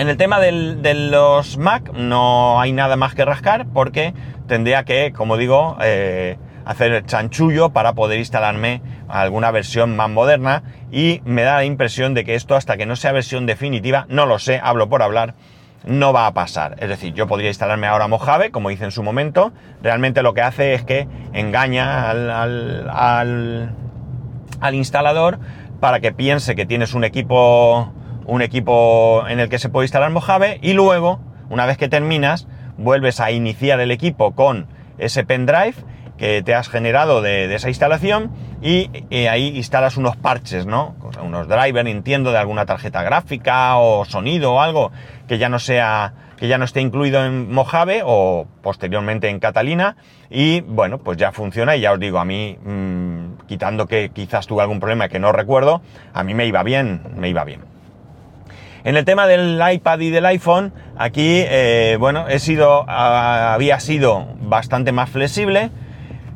En 0.01 0.09
el 0.09 0.17
tema 0.17 0.39
de 0.39 0.93
los 1.11 1.59
Mac 1.59 1.93
no 1.93 2.59
hay 2.59 2.71
nada 2.71 2.95
más 2.95 3.13
que 3.13 3.23
rascar 3.23 3.67
porque 3.71 4.15
tendría 4.47 4.83
que, 4.83 5.13
como 5.13 5.37
digo, 5.37 5.77
eh, 5.79 6.39
hacer 6.65 6.91
el 6.91 7.05
chanchullo 7.05 7.69
para 7.69 7.93
poder 7.93 8.17
instalarme 8.17 8.81
alguna 9.07 9.51
versión 9.51 9.95
más 9.95 10.09
moderna 10.09 10.63
y 10.91 11.21
me 11.23 11.43
da 11.43 11.57
la 11.57 11.65
impresión 11.65 12.15
de 12.15 12.23
que 12.23 12.33
esto 12.33 12.55
hasta 12.55 12.77
que 12.77 12.87
no 12.87 12.95
sea 12.95 13.11
versión 13.11 13.45
definitiva, 13.45 14.07
no 14.09 14.25
lo 14.25 14.39
sé, 14.39 14.59
hablo 14.63 14.89
por 14.89 15.03
hablar, 15.03 15.35
no 15.85 16.13
va 16.13 16.25
a 16.25 16.33
pasar. 16.33 16.77
Es 16.79 16.89
decir, 16.89 17.13
yo 17.13 17.27
podría 17.27 17.49
instalarme 17.49 17.85
ahora 17.85 18.07
Mojave, 18.07 18.49
como 18.49 18.71
hice 18.71 18.85
en 18.85 18.91
su 18.91 19.03
momento. 19.03 19.53
Realmente 19.83 20.23
lo 20.23 20.33
que 20.33 20.41
hace 20.41 20.73
es 20.73 20.83
que 20.83 21.07
engaña 21.31 22.09
al, 22.09 22.89
al, 22.89 24.73
instalador 24.73 25.37
para 25.79 25.99
que 25.99 26.11
piense 26.11 26.55
que 26.55 26.65
tienes 26.65 26.95
un 26.95 27.03
equipo, 27.03 27.93
un 28.25 28.41
equipo 28.41 29.25
en 29.27 29.39
el 29.39 29.49
que 29.49 29.59
se 29.59 29.69
puede 29.69 29.85
instalar 29.85 30.11
Mojave 30.11 30.59
y 30.61 30.73
luego, 30.73 31.19
una 31.49 31.65
vez 31.65 31.77
que 31.77 31.89
terminas, 31.89 32.47
vuelves 32.77 33.19
a 33.19 33.31
iniciar 33.31 33.79
el 33.79 33.91
equipo 33.91 34.33
con 34.33 34.67
ese 34.97 35.23
pendrive 35.23 35.75
que 36.17 36.43
te 36.43 36.53
has 36.53 36.69
generado 36.69 37.21
de, 37.21 37.53
esa 37.53 37.69
instalación 37.69 38.31
y, 38.61 38.91
ahí 39.27 39.57
instalas 39.57 39.97
unos 39.97 40.17
parches, 40.17 40.67
¿no? 40.67 40.95
Unos 41.23 41.47
drivers, 41.47 41.89
entiendo, 41.89 42.31
de 42.31 42.37
alguna 42.37 42.67
tarjeta 42.67 43.01
gráfica 43.01 43.77
o 43.77 44.05
sonido 44.05 44.53
o 44.53 44.61
algo 44.61 44.91
que 45.27 45.39
ya 45.39 45.49
no 45.49 45.57
sea 45.57 46.13
que 46.37 46.47
ya 46.47 46.57
no 46.57 46.65
esté 46.65 46.81
incluido 46.81 47.23
en 47.23 47.51
Mojave 47.51 48.01
o 48.03 48.47
posteriormente 48.63 49.29
en 49.29 49.39
Catalina 49.39 49.95
y 50.27 50.61
bueno, 50.61 50.97
pues 50.97 51.17
ya 51.17 51.31
funciona 51.31 51.75
y 51.75 51.81
ya 51.81 51.91
os 51.91 51.99
digo, 51.99 52.17
a 52.17 52.25
mí, 52.25 52.57
mm, 52.63 53.45
quitando 53.47 53.85
que 53.85 54.09
quizás 54.09 54.47
tuve 54.47 54.63
algún 54.63 54.79
problema 54.79 55.07
que 55.07 55.19
no 55.19 55.31
recuerdo, 55.31 55.83
a 56.13 56.23
mí 56.23 56.33
me 56.33 56.47
iba 56.47 56.63
bien, 56.63 57.01
me 57.15 57.29
iba 57.29 57.43
bien. 57.43 57.70
En 58.83 58.97
el 58.97 59.05
tema 59.05 59.27
del 59.27 59.61
iPad 59.73 59.99
y 59.99 60.09
del 60.09 60.25
iPhone, 60.25 60.73
aquí, 60.97 61.43
eh, 61.45 61.97
bueno, 61.99 62.25
sido, 62.39 62.89
había 62.89 63.79
sido 63.79 64.25
bastante 64.41 64.91
más 64.91 65.11
flexible, 65.11 65.69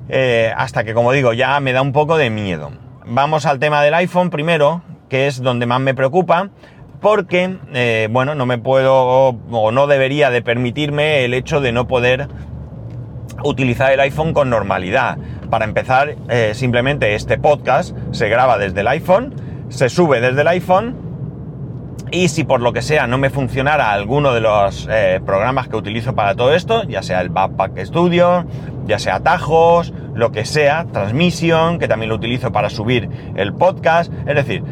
eh, 0.10 0.54
hasta 0.56 0.84
que, 0.84 0.94
como 0.94 1.12
digo, 1.12 1.34
ya 1.34 1.60
me 1.60 1.74
da 1.74 1.82
un 1.82 1.92
poco 1.92 2.18
de 2.18 2.30
miedo. 2.30 2.72
Vamos 3.08 3.48
al 3.48 3.58
tema 3.58 3.82
del 3.82 3.96
iPhone 3.96 4.30
primero, 4.30 4.84
que 5.10 5.26
es 5.26 5.42
donde 5.42 5.66
más 5.66 5.80
me 5.80 5.96
preocupa, 5.96 6.50
porque, 7.02 7.58
eh, 7.74 8.10
bueno, 8.12 8.36
no 8.36 8.46
me 8.46 8.60
puedo 8.60 8.96
o 8.96 9.72
no 9.72 9.88
debería 9.88 10.30
de 10.30 10.44
permitirme 10.44 11.26
el 11.26 11.34
hecho 11.34 11.62
de 11.62 11.72
no 11.72 11.88
poder 11.88 12.28
utilizar 13.44 13.92
el 13.92 14.00
iPhone 14.02 14.34
con 14.34 14.52
normalidad. 14.52 15.18
Para 15.50 15.66
empezar, 15.66 16.16
simplemente 16.54 17.16
este 17.16 17.38
podcast 17.38 17.96
se 18.12 18.30
graba 18.30 18.58
desde 18.58 18.82
el 18.82 18.88
iPhone, 18.88 19.34
se 19.70 19.90
sube 19.90 20.20
desde 20.22 20.42
el 20.42 20.48
iPhone 20.48 21.05
y 22.12 22.28
si 22.28 22.44
por 22.44 22.62
lo 22.62 22.74
que 22.74 22.82
sea 22.82 23.08
no 23.08 23.18
me 23.18 23.30
funcionara 23.30 23.92
alguno 23.92 24.34
de 24.34 24.42
los 24.42 24.88
programas 25.26 25.68
que 25.68 25.76
utilizo 25.76 26.16
para 26.16 26.36
todo 26.36 26.54
esto, 26.54 26.84
ya 26.84 27.02
sea 27.02 27.22
el 27.22 27.30
Backpack 27.30 27.86
Studio, 27.86 28.46
ya 28.86 29.00
sea 29.00 29.16
atajos, 29.16 29.94
lo 30.14 30.32
que 30.32 30.46
sea, 30.46 30.86
transmisión, 30.92 31.80
que 31.80 31.88
también 31.88 32.10
lo 32.10 32.16
utilizo 32.16 32.52
para 32.52 32.70
subir 32.70 33.10
el 33.36 33.54
podcast, 33.54 34.12
es 34.26 34.36
decir, 34.36 34.64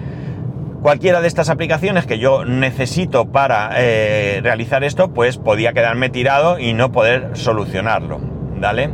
cualquiera 0.84 1.22
de 1.22 1.28
estas 1.28 1.50
aplicaciones 1.50 2.06
que 2.06 2.20
yo 2.20 2.46
necesito 2.46 3.26
para 3.26 3.72
eh, 3.78 4.42
realizar 4.44 4.84
esto, 4.84 5.14
pues 5.14 5.38
podía 5.38 5.74
quedarme 5.74 6.10
tirado 6.10 6.60
y 6.60 6.74
no 6.74 6.92
poder 6.92 7.32
solucionarlo, 7.34 8.20
¿vale? 8.60 8.90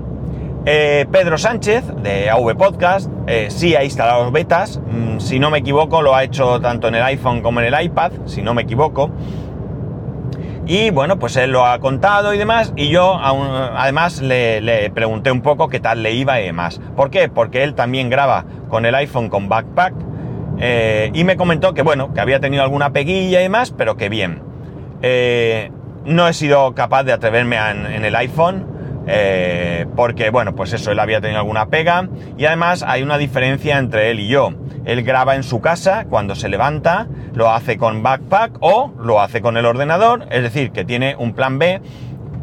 Eh, 0.66 1.06
Pedro 1.10 1.38
Sánchez 1.38 1.86
de 2.04 2.30
AV 2.30 2.56
Podcast 2.58 3.10
eh, 3.28 3.48
sí 3.50 3.76
ha 3.76 3.84
instalado 3.84 4.30
betas, 4.30 4.80
mm, 4.80 5.20
si 5.20 5.40
no 5.40 5.50
me 5.50 5.60
equivoco 5.60 6.02
lo 6.02 6.14
ha 6.14 6.24
hecho 6.24 6.60
tanto 6.60 6.90
en 6.90 6.96
el 6.96 7.04
iPhone 7.04 7.42
como 7.42 7.62
en 7.62 7.74
el 7.74 7.82
iPad, 7.82 8.12
si 8.26 8.42
no 8.42 8.54
me 8.54 8.64
equivoco, 8.64 9.10
y 10.66 10.90
bueno, 10.92 11.18
pues 11.18 11.38
él 11.38 11.52
lo 11.52 11.66
ha 11.66 11.80
contado 11.80 12.32
y 12.34 12.38
demás. 12.38 12.74
Y 12.76 12.90
yo 12.90 13.18
además 13.20 14.22
le, 14.22 14.92
pregunté 14.94 15.32
un 15.32 15.42
poco 15.42 15.68
qué 15.68 15.80
tal 15.80 16.04
le 16.04 16.12
iba 16.12 16.40
y 16.40 16.46
demás. 16.46 16.80
¿Por 16.96 17.10
qué? 17.10 17.28
Porque 17.28 17.64
él 17.64 17.74
también 17.74 18.12
graba 18.12 18.46
con 18.70 18.86
el 18.86 18.94
iPhone 18.94 19.30
con 19.30 19.50
Backpack. 19.50 19.96
Eh, 20.60 21.10
y 21.16 21.24
me 21.24 21.38
comentó 21.38 21.74
que 21.74 21.82
bueno, 21.82 22.14
que 22.14 22.20
había 22.20 22.40
tenido 22.40 22.62
alguna 22.62 22.92
peguilla 22.92 23.40
y 23.40 23.44
demás, 23.44 23.74
pero 23.76 23.98
que 23.98 24.10
bien. 24.10 24.44
No 26.06 26.28
he 26.28 26.34
sido 26.34 26.76
capaz 26.76 27.04
de 27.04 27.14
atreverme 27.14 27.58
en 27.58 28.06
el 28.06 28.16
iPhone. 28.16 28.79
Eh, 29.12 29.88
porque 29.96 30.30
bueno, 30.30 30.54
pues 30.54 30.72
eso, 30.72 30.92
él 30.92 31.00
había 31.00 31.20
tenido 31.20 31.40
alguna 31.40 31.66
pega 31.70 32.08
y 32.38 32.46
además 32.46 32.84
hay 32.84 33.02
una 33.02 33.18
diferencia 33.18 33.80
entre 33.80 34.12
él 34.12 34.20
y 34.20 34.28
yo. 34.28 34.52
Él 34.86 35.02
graba 35.02 35.36
en 35.36 35.42
su 35.42 35.62
casa 35.62 36.06
cuando 36.08 36.36
se 36.36 36.48
levanta, 36.48 37.08
lo 37.34 37.50
hace 37.50 37.78
con 37.78 38.04
backpack 38.04 38.58
o 38.60 38.94
lo 39.00 39.20
hace 39.20 39.42
con 39.42 39.58
el 39.58 39.66
ordenador, 39.66 40.28
es 40.30 40.44
decir, 40.44 40.72
que 40.72 40.86
tiene 40.86 41.16
un 41.18 41.34
plan 41.34 41.58
B 41.58 41.82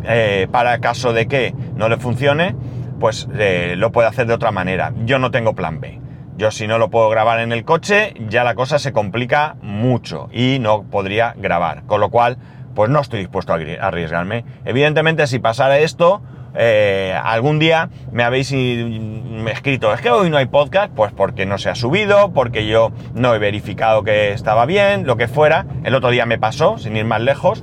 eh, 0.05 0.49
para 0.51 0.81
caso 0.81 1.13
de 1.13 1.29
que 1.29 1.55
no 1.77 1.89
le 1.89 1.99
funcione, 1.99 2.57
pues 2.99 3.29
eh, 3.39 3.75
lo 3.77 3.93
puede 3.93 4.09
hacer 4.09 4.27
de 4.27 4.35
otra 4.35 4.51
manera. 4.51 4.93
Yo 5.05 5.21
no 5.21 5.31
tengo 5.31 5.55
plan 5.55 5.81
B. 5.81 6.01
Yo 6.37 6.51
si 6.51 6.67
no 6.67 6.79
lo 6.79 6.91
puedo 6.91 7.09
grabar 7.09 7.39
en 7.39 7.53
el 7.53 7.65
coche, 7.65 8.13
ya 8.29 8.43
la 8.43 8.57
cosa 8.57 8.81
se 8.81 8.93
complica 8.93 9.55
mucho 9.63 10.29
y 10.33 10.59
no 10.59 10.83
podría 10.83 11.33
grabar. 11.39 11.85
Con 11.87 12.01
lo 12.01 12.11
cual, 12.11 12.39
pues 12.75 12.91
no 12.91 13.01
estoy 13.01 13.21
dispuesto 13.21 13.53
a 13.53 13.57
arriesgarme. 13.57 14.45
Evidentemente, 14.65 15.27
si 15.29 15.39
pasara 15.39 15.79
esto, 15.79 16.23
eh, 16.57 17.15
algún 17.23 17.59
día 17.59 17.91
me 18.13 18.23
habéis 18.23 18.53
escrito, 18.53 19.93
es 19.93 20.01
que 20.01 20.11
hoy 20.11 20.31
no 20.31 20.37
hay 20.37 20.47
podcast, 20.47 20.93
pues 20.95 21.13
porque 21.13 21.47
no 21.47 21.59
se 21.59 21.69
ha 21.69 21.75
subido, 21.75 22.33
porque 22.33 22.67
yo 22.67 22.93
no 23.15 23.35
he 23.35 23.39
verificado 23.39 24.03
que 24.03 24.33
estaba 24.33 24.67
bien, 24.67 25.07
lo 25.07 25.17
que 25.17 25.29
fuera. 25.29 25.67
El 25.85 25.95
otro 25.95 26.11
día 26.11 26.27
me 26.27 26.39
pasó, 26.39 26.79
sin 26.79 26.97
ir 26.97 27.05
más 27.05 27.21
lejos. 27.21 27.63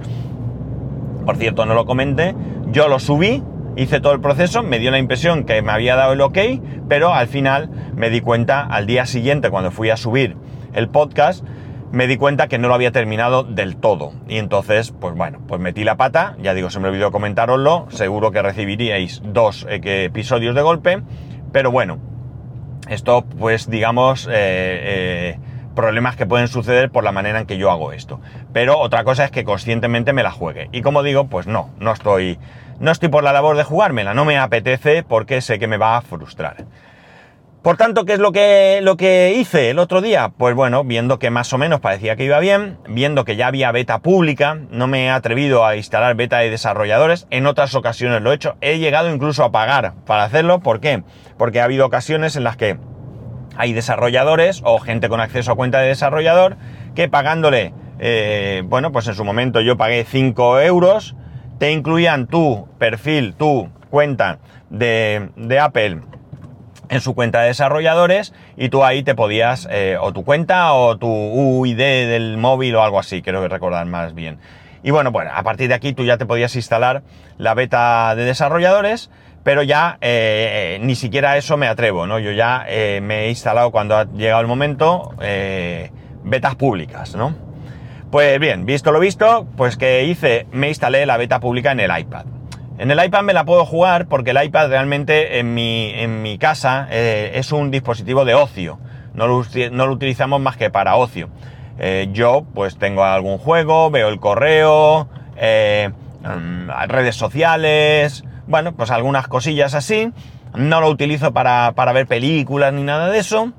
Por 1.26 1.38
cierto, 1.38 1.66
no 1.66 1.74
lo 1.74 1.86
comenté. 1.86 2.36
Yo 2.68 2.88
lo 2.88 3.00
subí, 3.00 3.44
hice 3.76 4.00
todo 4.00 4.14
el 4.14 4.22
proceso, 4.22 4.64
me 4.64 4.80
dio 4.80 4.92
la 4.92 5.00
impresión 5.00 5.44
que 5.44 5.62
me 5.62 5.72
había 5.72 5.96
dado 5.96 6.14
el 6.14 6.22
ok, 6.22 6.38
pero 6.88 7.14
al 7.14 7.28
final 7.28 7.70
me 7.96 8.10
di 8.10 8.22
cuenta 8.22 8.62
al 8.62 8.86
día 8.86 9.06
siguiente, 9.06 9.50
cuando 9.50 9.72
fui 9.72 9.90
a 9.90 9.98
subir 9.98 10.36
el 10.74 10.90
podcast, 10.90 11.46
me 11.94 12.08
di 12.08 12.18
cuenta 12.18 12.48
que 12.48 12.58
no 12.58 12.70
lo 12.70 12.74
había 12.74 12.92
terminado 12.92 13.44
del 13.44 13.76
todo. 13.76 14.14
Y 14.28 14.40
entonces, 14.40 14.92
pues 15.00 15.14
bueno, 15.14 15.42
pues 15.48 15.62
metí 15.62 15.84
la 15.84 15.96
pata, 15.96 16.36
ya 16.42 16.56
digo, 16.56 16.72
se 16.72 16.80
me 16.80 16.88
olvidó 16.88 17.12
comentároslo, 17.12 17.86
seguro 17.92 18.32
que 18.32 18.42
recibiríais 18.42 19.22
dos 19.24 19.68
eh, 19.70 20.06
episodios 20.06 20.56
de 20.56 20.64
golpe, 20.64 21.04
pero 21.52 21.70
bueno, 21.72 22.00
esto 22.90 23.24
pues 23.24 23.70
digamos... 23.70 24.28
Eh, 24.28 24.32
eh, 24.34 25.40
problemas 25.76 26.16
que 26.16 26.28
pueden 26.28 26.48
suceder 26.48 26.92
por 26.92 27.04
la 27.04 27.12
manera 27.12 27.40
en 27.40 27.48
que 27.48 27.58
yo 27.58 27.72
hago 27.72 27.94
esto. 27.94 28.22
Pero 28.54 28.78
otra 28.78 29.04
cosa 29.04 29.26
es 29.26 29.32
que 29.32 29.44
conscientemente 29.44 30.14
me 30.14 30.22
la 30.22 30.30
juegue. 30.30 30.70
Y 30.72 30.84
como 30.84 31.02
digo, 31.02 31.26
pues 31.26 31.48
no, 31.48 31.72
no 31.80 31.92
estoy, 31.94 32.38
no 32.80 32.92
estoy 32.92 33.10
por 33.10 33.24
la 33.24 33.34
labor 33.34 33.58
de 33.58 33.64
jugármela, 33.64 34.14
no 34.14 34.24
me 34.24 34.38
apetece 34.38 35.02
porque 35.02 35.42
sé 35.42 35.58
que 35.58 35.66
me 35.66 35.78
va 35.78 35.98
a 35.98 36.02
frustrar. 36.02 36.66
Por 37.64 37.78
tanto, 37.78 38.04
¿qué 38.04 38.14
es 38.14 38.20
lo 38.20 38.34
que, 38.34 38.80
lo 38.84 38.98
que 38.98 39.36
hice 39.38 39.70
el 39.70 39.80
otro 39.80 40.02
día? 40.02 40.34
Pues 40.38 40.54
bueno, 40.54 40.84
viendo 40.84 41.18
que 41.18 41.30
más 41.30 41.54
o 41.54 41.58
menos 41.58 41.80
parecía 41.80 42.18
que 42.18 42.26
iba 42.26 42.38
bien, 42.40 42.78
viendo 42.90 43.24
que 43.24 43.38
ya 43.38 43.48
había 43.48 43.72
beta 43.72 44.00
pública, 44.00 44.58
no 44.70 44.88
me 44.88 45.06
he 45.06 45.10
atrevido 45.10 45.66
a 45.66 45.78
instalar 45.78 46.14
beta 46.16 46.40
de 46.40 46.50
desarrolladores, 46.50 47.26
en 47.30 47.48
otras 47.48 47.74
ocasiones 47.74 48.22
lo 48.22 48.34
he 48.34 48.36
hecho, 48.36 48.58
he 48.60 48.80
llegado 48.80 49.16
incluso 49.16 49.46
a 49.46 49.54
pagar 49.54 49.94
para 50.06 50.26
hacerlo, 50.26 50.60
¿por 50.60 50.82
qué? 50.82 51.04
Porque 51.38 51.62
ha 51.62 51.64
habido 51.64 51.86
ocasiones 51.86 52.36
en 52.36 52.44
las 52.44 52.58
que 52.58 52.78
hay 53.56 53.72
desarrolladores 53.72 54.60
o 54.66 54.80
gente 54.80 55.08
con 55.08 55.22
acceso 55.22 55.54
a 55.54 55.56
cuenta 55.56 55.80
de 55.80 55.88
desarrollador 55.88 56.58
que 56.96 57.08
pagándole 57.08 57.74
eh, 58.00 58.64
bueno, 58.66 58.92
pues 58.92 59.08
en 59.08 59.16
su 59.16 59.24
momento 59.24 59.62
yo 59.62 59.78
pagué 59.78 60.04
5 60.04 60.60
euros, 60.60 61.16
te 61.60 61.72
incluían 61.72 62.28
tu 62.28 62.68
perfil, 62.78 63.36
tu 63.36 63.70
cuenta 63.90 64.40
de, 64.70 65.30
de 65.38 65.60
Apple 65.62 66.02
en 66.94 67.02
su 67.02 67.16
cuenta 67.16 67.42
de 67.42 67.48
desarrolladores 67.48 68.34
y 68.56 68.70
tú 68.70 68.84
ahí 68.84 69.04
te 69.04 69.16
podías, 69.16 69.68
eh, 69.72 69.98
o 70.00 70.14
tu 70.14 70.24
cuenta 70.24 70.74
o 70.74 70.98
tu 70.98 71.08
UID 71.08 71.78
del 71.78 72.38
móvil 72.38 72.76
o 72.76 72.84
algo 72.84 73.00
así, 73.00 73.22
creo 73.22 73.42
que 73.42 73.48
recordar 73.48 73.86
más 73.86 74.14
bien. 74.14 74.38
Y 74.84 74.92
bueno, 74.92 75.12
bueno, 75.12 75.32
a 75.34 75.44
partir 75.44 75.70
de 75.70 75.74
aquí 75.74 75.94
tú 75.94 76.06
ya 76.06 76.18
te 76.18 76.26
podías 76.26 76.56
instalar 76.56 77.04
la 77.38 77.54
beta 77.54 78.16
de 78.16 78.26
desarrolladores, 78.26 79.10
pero 79.44 79.64
ya 79.64 79.98
eh, 80.02 80.78
ni 80.82 80.96
siquiera 80.96 81.38
eso 81.38 81.58
me 81.58 81.68
atrevo, 81.68 82.06
¿no? 82.06 82.20
Yo 82.20 82.32
ya 82.32 82.66
eh, 82.68 83.00
me 83.02 83.26
he 83.26 83.30
instalado 83.30 83.72
cuando 83.72 83.98
ha 83.98 84.06
llegado 84.06 84.42
el 84.42 84.48
momento 84.48 85.14
betas 86.24 86.56
públicas, 86.56 87.16
¿no? 87.16 87.36
Pues 88.12 88.40
bien, 88.40 88.66
visto 88.66 88.92
lo 88.92 89.00
visto, 89.00 89.48
pues 89.58 89.78
que 89.78 90.04
hice, 90.04 90.46
me 90.52 90.68
instalé 90.68 91.06
la 91.08 91.18
beta 91.18 91.40
pública 91.40 91.72
en 91.72 91.80
el 91.80 91.98
iPad. 91.98 92.26
En 92.84 92.92
el 92.92 93.02
iPad 93.02 93.24
me 93.24 93.32
la 93.32 93.46
puedo 93.46 93.66
jugar 93.66 94.08
porque 94.08 94.32
el 94.32 94.44
iPad 94.44 94.68
realmente 94.68 95.40
en 95.40 95.54
mi, 95.54 95.94
en 95.96 96.22
mi 96.22 96.38
casa 96.38 96.90
eh, 96.92 97.32
es 97.36 97.54
un 97.54 97.72
dispositivo 97.72 98.26
de 98.26 98.34
ocio. 98.34 98.78
No 99.14 99.26
lo, 99.26 99.90
utilizamos 99.90 100.42
más 100.42 100.58
que 100.58 100.70
para 100.70 100.98
ocio. 100.98 101.30
Eh, 101.80 102.10
yo 102.12 102.44
pues 102.54 102.78
tengo 102.78 103.06
algún 103.06 103.38
juego, 103.38 103.90
veo 103.90 104.10
el 104.10 104.20
correo, 104.20 105.08
eh, 105.38 105.92
mm, 106.24 106.70
redes 106.90 107.16
sociales, 107.16 108.26
bueno, 108.48 108.74
pues 108.74 108.92
algunas 108.92 109.30
cosillas 109.30 109.76
así. 109.76 110.12
No 110.54 110.82
lo 110.82 110.90
utilizo 110.90 111.32
para, 111.32 111.72
para 111.76 111.94
ver 111.94 112.06
películas 112.06 112.74
ni 112.74 112.84
nada 112.84 113.10
de 113.10 113.20
eso. 113.20 113.54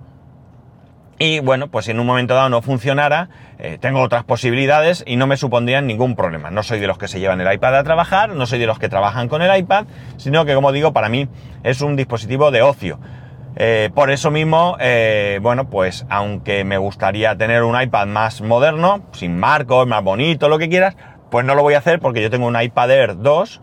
Y 1.18 1.38
bueno, 1.40 1.68
pues 1.68 1.85
si 1.85 1.92
en 1.92 2.00
un 2.00 2.06
momento 2.06 2.35
dado 2.35 2.49
no 2.49 2.61
funcionara, 2.61 3.28
eh, 3.59 3.78
tengo 3.80 4.00
otras 4.00 4.25
posibilidades 4.25 5.04
y 5.06 5.16
no 5.16 5.26
me 5.26 5.37
supondrían 5.37 5.87
ningún 5.87 6.16
problema. 6.16 6.50
No 6.50 6.62
soy 6.62 6.80
de 6.80 6.88
los 6.88 6.99
que 6.99 7.06
se 7.06 7.21
llevan 7.21 7.40
el 7.40 7.52
iPad 7.52 7.76
a 7.76 7.85
trabajar, 7.85 8.30
no 8.30 8.47
soy 8.47 8.59
de 8.59 8.66
los 8.66 8.78
que 8.78 8.88
trabajan 8.88 9.28
con 9.28 9.40
el 9.40 9.56
iPad, 9.56 9.87
sino 10.16 10.44
que 10.44 10.54
como 10.54 10.73
digo, 10.73 10.92
para 10.92 11.09
mí 11.09 11.28
es 11.62 11.80
un 11.83 11.94
dispositivo 11.94 12.50
de 12.50 12.62
ocio. 12.62 12.99
Eh, 13.56 13.90
por 13.94 14.11
eso 14.11 14.33
mismo, 14.33 14.76
eh, 14.80 15.38
bueno, 15.40 15.71
pues 15.71 16.04
aunque 16.09 16.64
me 16.64 16.78
gustaría 16.78 17.37
tener 17.37 17.62
un 17.62 17.80
iPad 17.80 18.06
más 18.09 18.40
moderno, 18.40 19.04
sin 19.12 19.38
marcos, 19.38 19.87
más 19.87 20.02
bonito, 20.02 20.49
lo 20.49 20.59
que 20.59 20.68
quieras, 20.68 20.97
pues 21.30 21.47
no 21.47 21.54
lo 21.54 21.62
voy 21.62 21.75
a 21.75 21.78
hacer 21.78 22.00
porque 22.00 22.23
yo 22.23 22.30
tengo 22.30 22.49
un 22.49 22.61
iPad 22.61 22.90
Air 22.90 23.18
2 23.18 23.61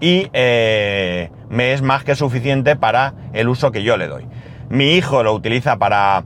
y 0.00 0.30
me 0.32 1.72
es 1.74 1.82
más 1.82 2.04
que 2.04 2.14
suficiente 2.14 2.74
para 2.74 3.12
el 3.34 3.50
uso 3.50 3.70
que 3.70 3.82
yo 3.82 3.98
le 3.98 4.06
doy. 4.06 4.26
Mi 4.70 4.92
hijo 4.92 5.24
lo 5.24 5.34
utiliza 5.34 5.78
para 5.78 6.22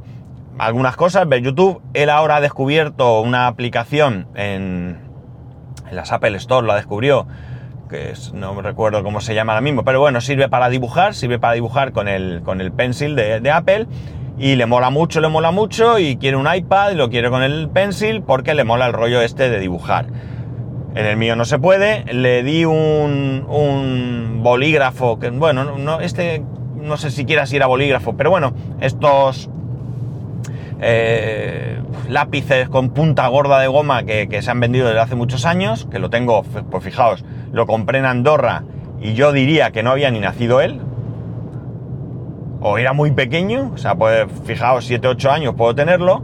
algunas 0.59 0.97
cosas, 0.97 1.27
ver 1.27 1.41
YouTube. 1.41 1.81
Él 1.95 2.11
ahora 2.11 2.37
ha 2.37 2.41
descubierto 2.43 3.23
una 3.23 3.47
aplicación 3.47 4.29
en, 4.35 4.99
las 5.91 6.13
Apple 6.13 6.37
Store, 6.37 6.67
la 6.67 6.77
descubrió, 6.77 7.27
que 7.89 8.13
no 8.35 8.61
recuerdo 8.61 9.03
cómo 9.03 9.23
se 9.23 9.35
llama 9.35 9.55
ahora 9.55 9.63
mismo, 9.63 9.83
pero 9.83 9.99
bueno, 9.99 10.21
sirve 10.21 10.51
para 10.51 10.69
dibujar, 10.69 11.15
sirve 11.15 11.39
para 11.39 11.55
dibujar 11.55 11.93
con 11.93 12.07
el, 12.07 12.43
con 12.45 12.61
el 12.61 12.71
pencil 12.71 13.17
de, 13.17 13.51
Apple 13.51 13.87
y 14.39 14.57
le 14.57 14.67
mola 14.67 14.91
mucho, 14.91 15.23
le 15.23 15.29
mola 15.29 15.51
mucho 15.51 15.99
y 15.99 16.19
quiere 16.19 16.37
un 16.37 16.47
iPad 16.53 16.93
y 16.93 16.95
lo 16.97 17.09
quiere 17.09 17.31
con 17.31 17.43
el 17.43 17.71
pencil 17.71 18.23
porque 18.23 18.53
le 18.53 18.65
mola 18.65 18.87
el 18.87 18.93
rollo 18.93 19.23
este 19.23 19.49
de 19.49 19.59
dibujar. 19.59 20.07
En 20.95 21.07
el 21.07 21.17
mío 21.17 21.35
no 21.35 21.47
se 21.47 21.59
puede, 21.59 22.05
le 22.13 22.43
di 22.43 22.67
un, 22.67 23.47
un 23.49 24.41
bolígrafo, 24.43 25.19
que 25.19 25.31
bueno, 25.31 25.79
no, 25.79 26.01
este 26.01 26.43
no 26.85 26.97
sé 26.97 27.11
si 27.11 27.25
quieras 27.25 27.53
ir 27.53 27.63
a 27.63 27.67
bolígrafo, 27.67 28.17
pero 28.17 28.31
bueno, 28.31 28.53
estos 28.81 29.51
eh, 30.81 31.81
lápices 32.09 32.69
con 32.69 32.91
punta 32.91 33.27
gorda 33.29 33.59
de 33.61 33.67
goma 33.67 34.05
que, 34.05 34.43
se 34.43 34.51
han 34.51 34.61
vendido 34.61 34.87
desde 34.87 35.01
hace 35.01 35.15
muchos 35.15 35.47
años, 35.47 35.89
que 35.91 35.99
lo 35.99 36.11
tengo, 36.11 36.43
pues 36.43 36.85
fijaos, 36.85 37.25
lo 37.53 37.67
compré 37.67 37.99
en 37.99 38.07
Andorra 38.07 38.65
y 39.01 39.15
yo 39.15 39.33
diría 39.33 39.71
que 39.71 39.83
no 39.83 39.91
había 39.91 40.11
ni 40.11 40.21
nacido 40.21 40.61
él, 40.61 40.81
o 42.61 42.79
era 42.79 42.93
muy 42.93 43.13
pequeño, 43.13 43.73
o 43.75 43.79
sea, 43.79 43.95
pues 43.95 44.27
fijaos, 44.45 44.87
7, 44.87 45.09
8 45.09 45.31
años 45.31 45.55
puedo 45.55 45.75
tenerlo, 45.75 46.23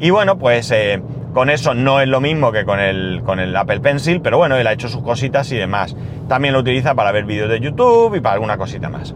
y 0.00 0.10
bueno, 0.10 0.38
pues 0.38 0.70
eh, 0.70 1.02
con 1.34 1.50
eso 1.50 1.74
no 1.74 2.00
es 2.00 2.08
lo 2.08 2.20
mismo 2.20 2.52
que 2.52 2.64
con 2.64 2.80
el, 2.80 3.22
con 3.24 3.40
el 3.40 3.54
Apple 3.56 3.80
Pencil, 3.80 4.20
pero 4.20 4.38
bueno, 4.38 4.56
él 4.56 4.66
ha 4.66 4.72
hecho 4.72 4.88
sus 4.88 5.02
cositas 5.02 5.50
y 5.52 5.56
demás. 5.56 5.96
También 6.28 6.54
lo 6.54 6.60
utiliza 6.60 6.94
para 6.94 7.12
ver 7.12 7.24
vídeos 7.24 7.48
de 7.48 7.60
YouTube 7.60 8.14
y 8.16 8.20
para 8.20 8.34
alguna 8.34 8.56
cosita 8.56 8.88
más. 8.88 9.14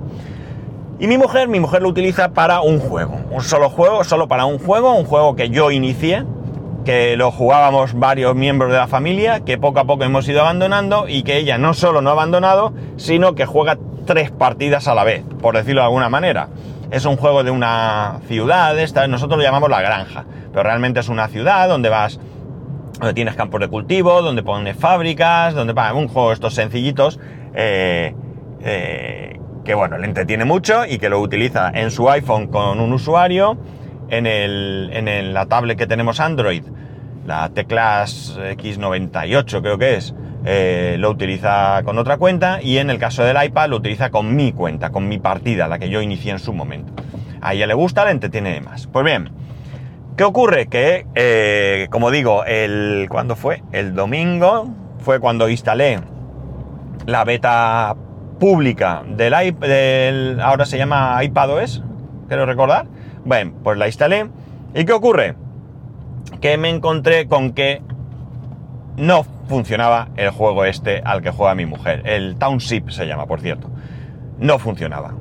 Y 1.02 1.08
mi 1.08 1.18
mujer, 1.18 1.48
mi 1.48 1.58
mujer 1.58 1.82
lo 1.82 1.88
utiliza 1.88 2.28
para 2.28 2.60
un 2.60 2.78
juego, 2.78 3.18
un 3.32 3.42
solo 3.42 3.68
juego, 3.68 4.04
solo 4.04 4.28
para 4.28 4.44
un 4.44 4.60
juego, 4.60 4.94
un 4.94 5.04
juego 5.04 5.34
que 5.34 5.50
yo 5.50 5.72
inicié, 5.72 6.24
que 6.84 7.16
lo 7.16 7.32
jugábamos 7.32 7.98
varios 7.98 8.36
miembros 8.36 8.70
de 8.70 8.76
la 8.76 8.86
familia, 8.86 9.40
que 9.40 9.58
poco 9.58 9.80
a 9.80 9.84
poco 9.84 10.04
hemos 10.04 10.28
ido 10.28 10.42
abandonando 10.42 11.08
y 11.08 11.24
que 11.24 11.38
ella 11.38 11.58
no 11.58 11.74
solo 11.74 12.02
no 12.02 12.10
ha 12.10 12.12
abandonado, 12.12 12.72
sino 12.98 13.34
que 13.34 13.46
juega 13.46 13.78
tres 14.06 14.30
partidas 14.30 14.86
a 14.86 14.94
la 14.94 15.02
vez, 15.02 15.24
por 15.40 15.56
decirlo 15.56 15.80
de 15.80 15.86
alguna 15.86 16.08
manera. 16.08 16.50
Es 16.92 17.04
un 17.04 17.16
juego 17.16 17.42
de 17.42 17.50
una 17.50 18.20
ciudad, 18.28 18.78
esta, 18.78 19.08
nosotros 19.08 19.38
lo 19.38 19.42
llamamos 19.42 19.70
la 19.70 19.82
granja, 19.82 20.24
pero 20.52 20.62
realmente 20.62 21.00
es 21.00 21.08
una 21.08 21.26
ciudad 21.26 21.68
donde 21.68 21.88
vas, 21.88 22.20
donde 23.00 23.14
tienes 23.14 23.34
campos 23.34 23.60
de 23.60 23.66
cultivo, 23.66 24.22
donde 24.22 24.44
pones 24.44 24.76
fábricas, 24.76 25.52
donde 25.54 25.72
va 25.72 25.92
un 25.94 26.06
juego 26.06 26.32
estos 26.32 26.54
sencillitos. 26.54 27.18
Eh, 27.54 28.14
eh, 28.60 29.40
que 29.64 29.74
bueno, 29.74 29.98
le 29.98 30.06
entretiene 30.06 30.44
mucho 30.44 30.84
y 30.86 30.98
que 30.98 31.08
lo 31.08 31.20
utiliza 31.20 31.70
en 31.74 31.90
su 31.90 32.08
iPhone 32.10 32.48
con 32.48 32.80
un 32.80 32.92
usuario, 32.92 33.56
en, 34.08 34.26
el, 34.26 34.90
en 34.92 35.32
la 35.32 35.46
tablet 35.46 35.78
que 35.78 35.86
tenemos 35.86 36.20
Android, 36.20 36.64
la 37.26 37.48
Teclas 37.50 38.36
X98 38.38 39.62
creo 39.62 39.78
que 39.78 39.94
es, 39.94 40.14
eh, 40.44 40.96
lo 40.98 41.10
utiliza 41.10 41.82
con 41.84 41.98
otra 41.98 42.16
cuenta 42.16 42.60
y 42.60 42.78
en 42.78 42.90
el 42.90 42.98
caso 42.98 43.22
del 43.22 43.42
iPad 43.42 43.68
lo 43.68 43.76
utiliza 43.76 44.10
con 44.10 44.34
mi 44.34 44.52
cuenta, 44.52 44.90
con 44.90 45.08
mi 45.08 45.18
partida, 45.18 45.68
la 45.68 45.78
que 45.78 45.88
yo 45.88 46.02
inicié 46.02 46.32
en 46.32 46.40
su 46.40 46.52
momento. 46.52 46.92
A 47.40 47.54
ella 47.54 47.66
le 47.66 47.74
gusta, 47.74 48.04
le 48.04 48.10
entretiene 48.10 48.60
más. 48.60 48.88
Pues 48.88 49.04
bien, 49.04 49.30
¿qué 50.16 50.24
ocurre? 50.24 50.66
Que, 50.66 51.06
eh, 51.14 51.86
como 51.90 52.10
digo, 52.10 52.44
el, 52.44 53.06
¿cuándo 53.08 53.36
fue? 53.36 53.62
El 53.72 53.94
domingo 53.94 54.68
fue 54.98 55.20
cuando 55.20 55.48
instalé 55.48 56.00
la 57.06 57.24
beta 57.24 57.96
pública 58.42 59.04
del, 59.06 59.34
iPad, 59.40 60.40
ahora 60.40 60.66
se 60.66 60.76
llama 60.76 61.16
iPadOS, 61.22 61.80
quiero 62.26 62.44
recordar. 62.44 62.86
Bueno, 63.24 63.52
pues 63.62 63.78
la 63.78 63.86
instalé. 63.86 64.26
¿Y 64.74 64.84
qué 64.84 64.92
ocurre? 64.92 65.36
Que 66.40 66.58
me 66.58 66.68
encontré 66.68 67.28
con 67.28 67.52
que 67.52 67.82
no 68.96 69.22
funcionaba 69.46 70.08
el 70.16 70.30
juego 70.30 70.64
este 70.64 71.02
al 71.04 71.22
que 71.22 71.30
juega 71.30 71.54
mi 71.54 71.66
mujer. 71.66 72.02
El 72.04 72.34
Township 72.34 72.90
se 72.90 73.06
llama, 73.06 73.26
por 73.26 73.40
cierto. 73.40 73.70
No 74.40 74.58
funcionaba. 74.58 75.14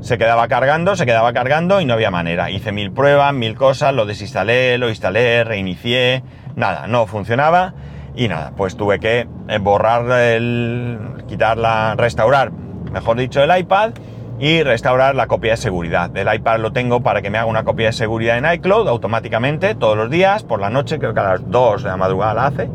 Se 0.00 0.16
quedaba 0.16 0.46
cargando, 0.46 0.94
se 0.94 1.04
quedaba 1.04 1.32
cargando 1.32 1.80
y 1.80 1.84
no 1.84 1.94
había 1.94 2.12
manera. 2.12 2.48
Hice 2.48 2.70
mil 2.70 2.92
pruebas, 2.92 3.34
mil 3.34 3.56
cosas, 3.56 3.92
lo 3.92 4.06
desinstalé, 4.06 4.78
lo 4.78 4.88
instalé, 4.88 5.42
reinicié. 5.42 6.22
Nada, 6.54 6.86
no 6.86 7.08
funcionaba. 7.08 7.74
Y 8.14 8.28
nada, 8.28 8.52
pues 8.56 8.76
tuve 8.76 9.00
que 9.00 9.26
borrar 9.60 10.08
el. 10.12 11.24
quitarla, 11.26 11.96
restaurar 11.96 12.52
mejor 12.90 13.16
dicho, 13.16 13.42
el 13.42 13.56
iPad 13.58 13.92
y 14.40 14.62
restaurar 14.62 15.14
la 15.14 15.26
copia 15.26 15.52
de 15.52 15.56
seguridad. 15.56 16.16
El 16.16 16.32
iPad 16.32 16.60
lo 16.60 16.72
tengo 16.72 17.00
para 17.00 17.22
que 17.22 17.30
me 17.30 17.38
haga 17.38 17.46
una 17.46 17.64
copia 17.64 17.86
de 17.86 17.92
seguridad 17.92 18.38
en 18.38 18.50
iCloud 18.54 18.88
automáticamente 18.88 19.74
todos 19.74 19.96
los 19.96 20.10
días, 20.10 20.44
por 20.44 20.60
la 20.60 20.70
noche, 20.70 20.98
creo 20.98 21.12
que 21.12 21.20
a 21.20 21.24
las 21.24 21.50
2 21.50 21.82
de 21.82 21.88
la 21.88 21.96
madrugada 21.96 22.34
la 22.34 22.46
hace. 22.46 22.70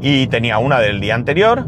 Y 0.00 0.26
tenía 0.26 0.58
una 0.58 0.80
del 0.80 1.00
día 1.00 1.14
anterior. 1.14 1.66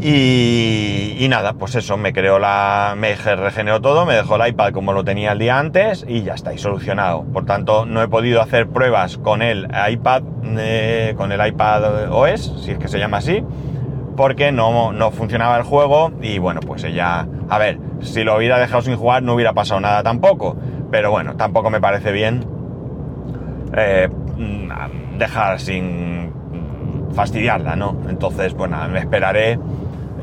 Y, 0.00 1.26
nada, 1.28 1.54
pues 1.54 1.74
eso, 1.74 1.96
me 1.96 2.12
creó 2.12 2.38
la. 2.38 2.94
me 2.96 3.16
regeneró 3.16 3.80
todo, 3.80 4.06
me 4.06 4.14
dejó 4.14 4.36
el 4.36 4.48
iPad 4.48 4.72
como 4.72 4.92
lo 4.92 5.04
tenía 5.04 5.32
el 5.32 5.40
día 5.40 5.58
antes 5.58 6.04
y 6.06 6.22
ya 6.22 6.34
está, 6.34 6.54
y 6.54 6.58
solucionado. 6.58 7.24
Por 7.24 7.44
tanto, 7.44 7.84
no 7.84 8.00
he 8.00 8.06
podido 8.06 8.40
hacer 8.40 8.68
pruebas 8.68 9.18
con 9.18 9.42
el 9.42 9.66
iPad, 9.90 10.22
eh, 10.56 11.14
con 11.16 11.32
el 11.32 11.44
iPad 11.44 12.12
OS, 12.12 12.62
si 12.64 12.70
es 12.70 12.78
que 12.78 12.86
se 12.86 13.00
llama 13.00 13.16
así 13.16 13.44
porque 14.18 14.50
no, 14.50 14.92
no 14.92 15.12
funcionaba 15.12 15.56
el 15.56 15.62
juego 15.62 16.10
y 16.20 16.38
bueno, 16.38 16.58
pues 16.58 16.82
ella, 16.82 17.28
a 17.48 17.58
ver, 17.58 17.78
si 18.00 18.24
lo 18.24 18.36
hubiera 18.36 18.58
dejado 18.58 18.82
sin 18.82 18.96
jugar 18.96 19.22
no 19.22 19.34
hubiera 19.34 19.52
pasado 19.52 19.80
nada 19.80 20.02
tampoco, 20.02 20.56
pero 20.90 21.12
bueno, 21.12 21.36
tampoco 21.36 21.70
me 21.70 21.80
parece 21.80 22.10
bien 22.10 22.44
eh, 23.76 24.08
dejar 25.16 25.60
sin 25.60 26.32
fastidiarla, 27.14 27.76
¿no? 27.76 27.96
Entonces, 28.08 28.54
bueno, 28.54 28.76
me 28.88 28.98
esperaré 28.98 29.60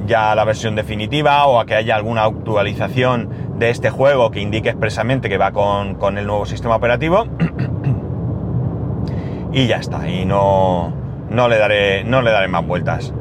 ya 0.05 0.35
la 0.35 0.43
versión 0.43 0.75
definitiva 0.75 1.45
o 1.45 1.61
a 1.61 1.65
que 1.65 1.75
haya 1.75 1.95
alguna 1.95 2.25
actualización 2.25 3.29
de 3.57 3.69
este 3.69 3.91
juego 3.91 4.29
que 4.29 4.41
indique 4.41 4.67
expresamente 4.67 5.29
que 5.29 5.37
va 5.37 5.51
con, 5.51 5.95
con 5.95 6.17
el 6.17 6.27
nuevo 6.27 6.45
sistema 6.45 6.75
operativo 6.75 7.27
y 9.53 9.67
ya 9.67 9.77
está, 9.77 10.09
y 10.09 10.25
no, 10.25 10.91
no, 11.29 11.47
le, 11.47 11.57
daré, 11.57 12.03
no 12.03 12.21
le 12.21 12.31
daré 12.31 12.49
más 12.49 12.67
vueltas. 12.67 13.13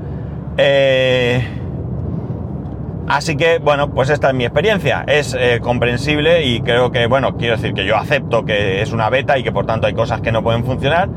Eh, 0.57 1.47
así 3.09 3.37
que, 3.37 3.59
bueno, 3.59 3.91
pues 3.91 4.11
esta 4.11 4.29
es 4.29 4.35
mi 4.35 4.45
experiencia. 4.45 5.05
Es 5.07 5.37
eh, 5.39 5.61
comprensible 5.63 6.45
y 6.45 6.61
creo 6.61 6.91
que, 6.91 7.07
bueno, 7.07 7.37
quiero 7.37 7.57
decir 7.57 7.75
que 7.75 7.85
yo 7.85 7.97
acepto 7.97 8.45
que 8.45 8.83
es 8.83 8.93
una 8.93 9.11
beta 9.11 9.39
y 9.39 9.43
que 9.43 9.53
por 9.53 9.67
tanto 9.67 9.87
hay 9.87 9.95
cosas 9.95 10.21
que 10.21 10.33
no 10.33 10.43
pueden 10.43 10.65
funcionar. 10.65 11.09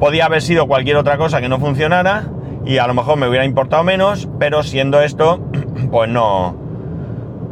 Podía 0.00 0.26
haber 0.26 0.42
sido 0.42 0.66
cualquier 0.66 0.96
otra 0.96 1.16
cosa 1.16 1.40
que 1.40 1.48
no 1.48 1.58
funcionara 1.58 2.24
y 2.64 2.78
a 2.78 2.86
lo 2.86 2.94
mejor 2.94 3.18
me 3.18 3.28
hubiera 3.28 3.44
importado 3.44 3.84
menos, 3.84 4.28
pero 4.38 4.62
siendo 4.62 5.00
esto, 5.00 5.40
pues 5.90 6.08
no, 6.08 6.56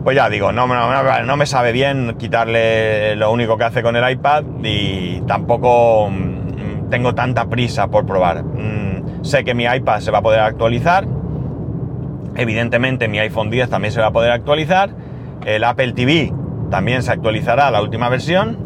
pues 0.05 0.17
ya 0.17 0.29
digo, 0.29 0.53
no, 0.53 0.67
no, 0.67 1.37
me 1.37 1.47
sabe 1.47 1.73
bien 1.73 2.17
quitarle 2.19 3.15
lo 3.17 3.31
único 3.31 3.57
que 3.57 3.65
hace 3.65 3.83
con 3.83 3.97
el 3.97 4.11
iPad 4.11 4.45
y 4.63 5.21
tampoco 5.23 6.11
mm, 6.11 6.89
tengo 6.91 7.15
tanta 7.15 7.47
prisa 7.47 7.89
por 7.89 8.05
probar. 8.05 8.43
Mm, 8.43 9.25
sé 9.25 9.45
que 9.45 9.55
mi 9.55 9.65
iPad 9.65 10.01
se 10.01 10.11
va 10.11 10.19
a 10.19 10.23
poder 10.23 10.41
actualizar, 10.41 11.07
evidentemente 12.37 13.09
mi 13.09 13.19
iPhone 13.19 13.51
10 13.51 13.71
también 13.71 13.93
se 13.93 14.01
va 14.01 14.09
a 14.09 14.13
poder 14.13 14.33
actualizar, 14.33 14.91
el 15.45 15.65
Apple 15.65 15.93
TV 15.93 16.33
también 16.71 17.03
se 17.03 17.13
actualizará 17.13 17.69
a 17.69 17.71
la 17.71 17.83
última 17.83 18.09
versión. 18.09 18.57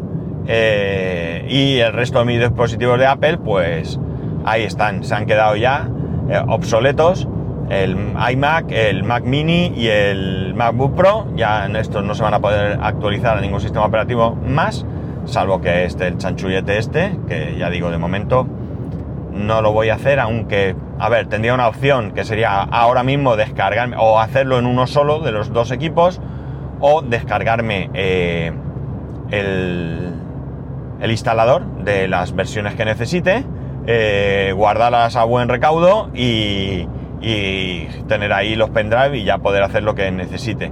Eh, 0.49 1.45
y 1.49 1.79
el 1.79 1.91
resto 1.91 2.19
de 2.19 2.25
mis 2.25 2.39
dispositivos 2.39 2.97
de 2.97 3.05
Apple 3.05 3.37
pues 3.37 3.99
ahí 4.45 4.63
están, 4.63 5.03
se 5.03 5.13
han 5.13 5.25
quedado 5.25 5.55
ya 5.55 5.89
eh, 6.29 6.41
obsoletos. 6.47 7.27
El 7.69 7.97
iMac, 8.31 8.71
el 8.71 9.03
Mac 9.03 9.25
Mini 9.25 9.73
y 9.75 9.87
el 9.89 10.53
MacBook 10.55 10.95
Pro. 10.95 11.27
Ya 11.35 11.65
estos 11.65 12.03
no 12.05 12.15
se 12.15 12.23
van 12.23 12.33
a 12.33 12.39
poder 12.39 12.79
actualizar 12.81 13.37
a 13.37 13.41
ningún 13.41 13.59
sistema 13.59 13.85
operativo 13.85 14.35
más, 14.35 14.85
salvo 15.25 15.59
que 15.59 15.83
este, 15.83 16.07
el 16.07 16.17
chanchullete 16.17 16.77
este, 16.77 17.19
que 17.27 17.57
ya 17.59 17.69
digo, 17.69 17.91
de 17.91 17.97
momento 17.97 18.47
no 19.37 19.61
lo 19.61 19.71
voy 19.71 19.89
a 19.89 19.95
hacer, 19.95 20.19
aunque, 20.19 20.75
a 20.99 21.09
ver, 21.09 21.27
tendría 21.27 21.53
una 21.53 21.67
opción 21.67 22.11
que 22.11 22.25
sería 22.25 22.61
ahora 22.61 23.03
mismo 23.03 23.35
descargarme 23.35 23.95
o 23.97 24.19
hacerlo 24.19 24.59
en 24.59 24.65
uno 24.65 24.87
solo 24.87 25.19
de 25.19 25.31
los 25.31 25.53
dos 25.53 25.71
equipos 25.71 26.19
o 26.79 27.01
descargarme 27.01 27.89
eh, 27.93 28.51
el, 29.31 30.13
el, 30.99 31.11
instalador 31.11 31.65
de 31.83 32.07
las 32.07 32.35
versiones 32.35 32.75
que 32.75 32.85
necesite, 32.85 33.45
eh, 33.85 34.53
guardarlas 34.55 35.15
a 35.15 35.23
buen 35.23 35.49
recaudo 35.49 36.09
y, 36.13 36.87
y 37.21 37.87
tener 38.07 38.33
ahí 38.33 38.55
los 38.55 38.69
pendrive 38.69 39.17
y 39.17 39.23
ya 39.23 39.37
poder 39.37 39.63
hacer 39.63 39.83
lo 39.83 39.95
que 39.95 40.11
necesite. 40.11 40.71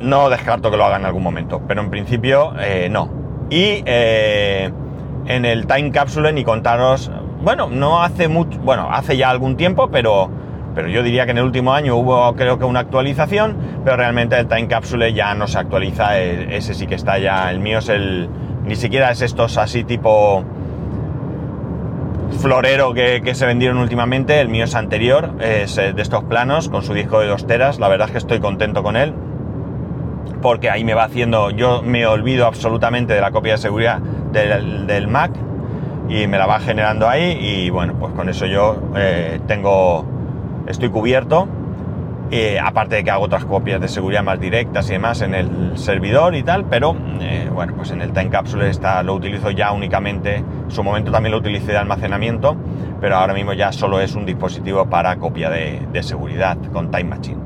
No 0.00 0.28
descarto 0.30 0.70
que 0.70 0.76
lo 0.76 0.84
haga 0.84 0.96
en 0.96 1.06
algún 1.06 1.22
momento, 1.22 1.62
pero 1.66 1.80
en 1.80 1.90
principio 1.90 2.54
eh, 2.58 2.88
no. 2.90 3.08
Y 3.50 3.84
en 3.86 5.44
el 5.44 5.66
Time 5.66 5.90
Capsule 5.90 6.32
ni 6.32 6.42
contaros, 6.42 7.10
bueno, 7.42 7.68
no 7.68 8.02
hace 8.02 8.28
mucho, 8.28 8.58
bueno, 8.60 8.88
hace 8.90 9.16
ya 9.16 9.30
algún 9.30 9.56
tiempo, 9.56 9.88
pero, 9.90 10.30
pero 10.74 10.88
yo 10.88 11.02
diría 11.02 11.24
que 11.24 11.32
en 11.32 11.38
el 11.38 11.44
último 11.44 11.72
año 11.74 11.96
hubo 11.96 12.34
creo 12.34 12.58
que 12.58 12.64
una 12.64 12.80
actualización, 12.80 13.56
pero 13.84 13.96
realmente 13.96 14.38
el 14.38 14.46
Time 14.46 14.68
Capsule 14.68 15.12
ya 15.12 15.34
no 15.34 15.46
se 15.46 15.58
actualiza, 15.58 16.18
e, 16.20 16.56
ese 16.56 16.74
sí 16.74 16.86
que 16.86 16.94
está 16.94 17.18
ya, 17.18 17.50
el 17.50 17.60
mío 17.60 17.78
es 17.78 17.88
el, 17.88 18.28
ni 18.64 18.76
siquiera 18.76 19.10
es 19.10 19.22
estos 19.22 19.58
así 19.58 19.84
tipo 19.84 20.44
florero 22.38 22.94
que, 22.94 23.34
se 23.34 23.46
vendieron 23.46 23.78
últimamente, 23.78 24.40
el 24.40 24.48
mío 24.48 24.64
es 24.64 24.74
anterior, 24.74 25.30
es 25.40 25.78
eh, 25.78 25.92
de 25.92 26.02
estos 26.02 26.24
planos, 26.24 26.68
con 26.68 26.82
su 26.82 26.94
disco 26.94 27.20
de 27.20 27.28
dos 27.28 27.46
teras, 27.46 27.78
la 27.78 27.88
verdad 27.88 28.08
es 28.08 28.12
que 28.12 28.18
estoy 28.18 28.40
contento 28.40 28.82
con 28.82 28.96
él, 28.96 29.14
porque 30.40 30.70
ahí 30.70 30.84
me 30.84 30.94
va 30.94 31.04
haciendo, 31.04 31.50
yo 31.50 31.82
me 31.82 32.06
olvido 32.06 32.46
absolutamente 32.46 33.14
de 33.14 33.20
la 33.20 33.30
copia 33.30 33.52
de 33.52 33.58
seguridad 33.58 33.98
del, 33.98 35.08
Mac, 35.08 35.32
y 36.12 36.26
me 36.26 36.36
la 36.36 36.46
va 36.46 36.60
generando 36.60 37.08
ahí, 37.08 37.38
y 37.40 37.70
bueno, 37.70 37.94
pues 37.98 38.12
con 38.12 38.28
eso 38.28 38.44
yo 38.44 38.76
eh, 38.94 39.40
tengo, 39.46 40.04
estoy 40.66 40.90
cubierto, 40.90 41.48
eh, 42.30 42.60
aparte 42.60 42.96
de 42.96 43.04
que 43.04 43.10
hago 43.10 43.24
otras 43.24 43.46
copias 43.46 43.80
de 43.80 43.88
seguridad 43.88 44.22
más 44.22 44.38
directas 44.38 44.90
y 44.90 44.92
demás 44.92 45.22
en 45.22 45.34
el 45.34 45.78
servidor 45.78 46.34
y 46.34 46.42
tal, 46.42 46.66
pero 46.66 46.94
eh, 47.20 47.48
bueno, 47.52 47.72
pues 47.76 47.92
en 47.92 48.02
el 48.02 48.12
Time 48.12 48.28
Capsule 48.28 48.68
está, 48.68 49.02
lo 49.02 49.14
utilizo 49.14 49.50
ya 49.50 49.72
únicamente, 49.72 50.36
en 50.36 50.70
su 50.70 50.82
momento 50.82 51.10
también 51.10 51.32
lo 51.32 51.38
utilicé 51.38 51.72
de 51.72 51.78
almacenamiento, 51.78 52.56
pero 53.00 53.16
ahora 53.16 53.32
mismo 53.32 53.54
ya 53.54 53.72
solo 53.72 53.98
es 53.98 54.14
un 54.14 54.26
dispositivo 54.26 54.84
para 54.90 55.16
copia 55.16 55.48
de, 55.48 56.02
seguridad 56.02 56.58
con 56.74 56.90
Time 56.90 57.04
Machine. 57.04 57.40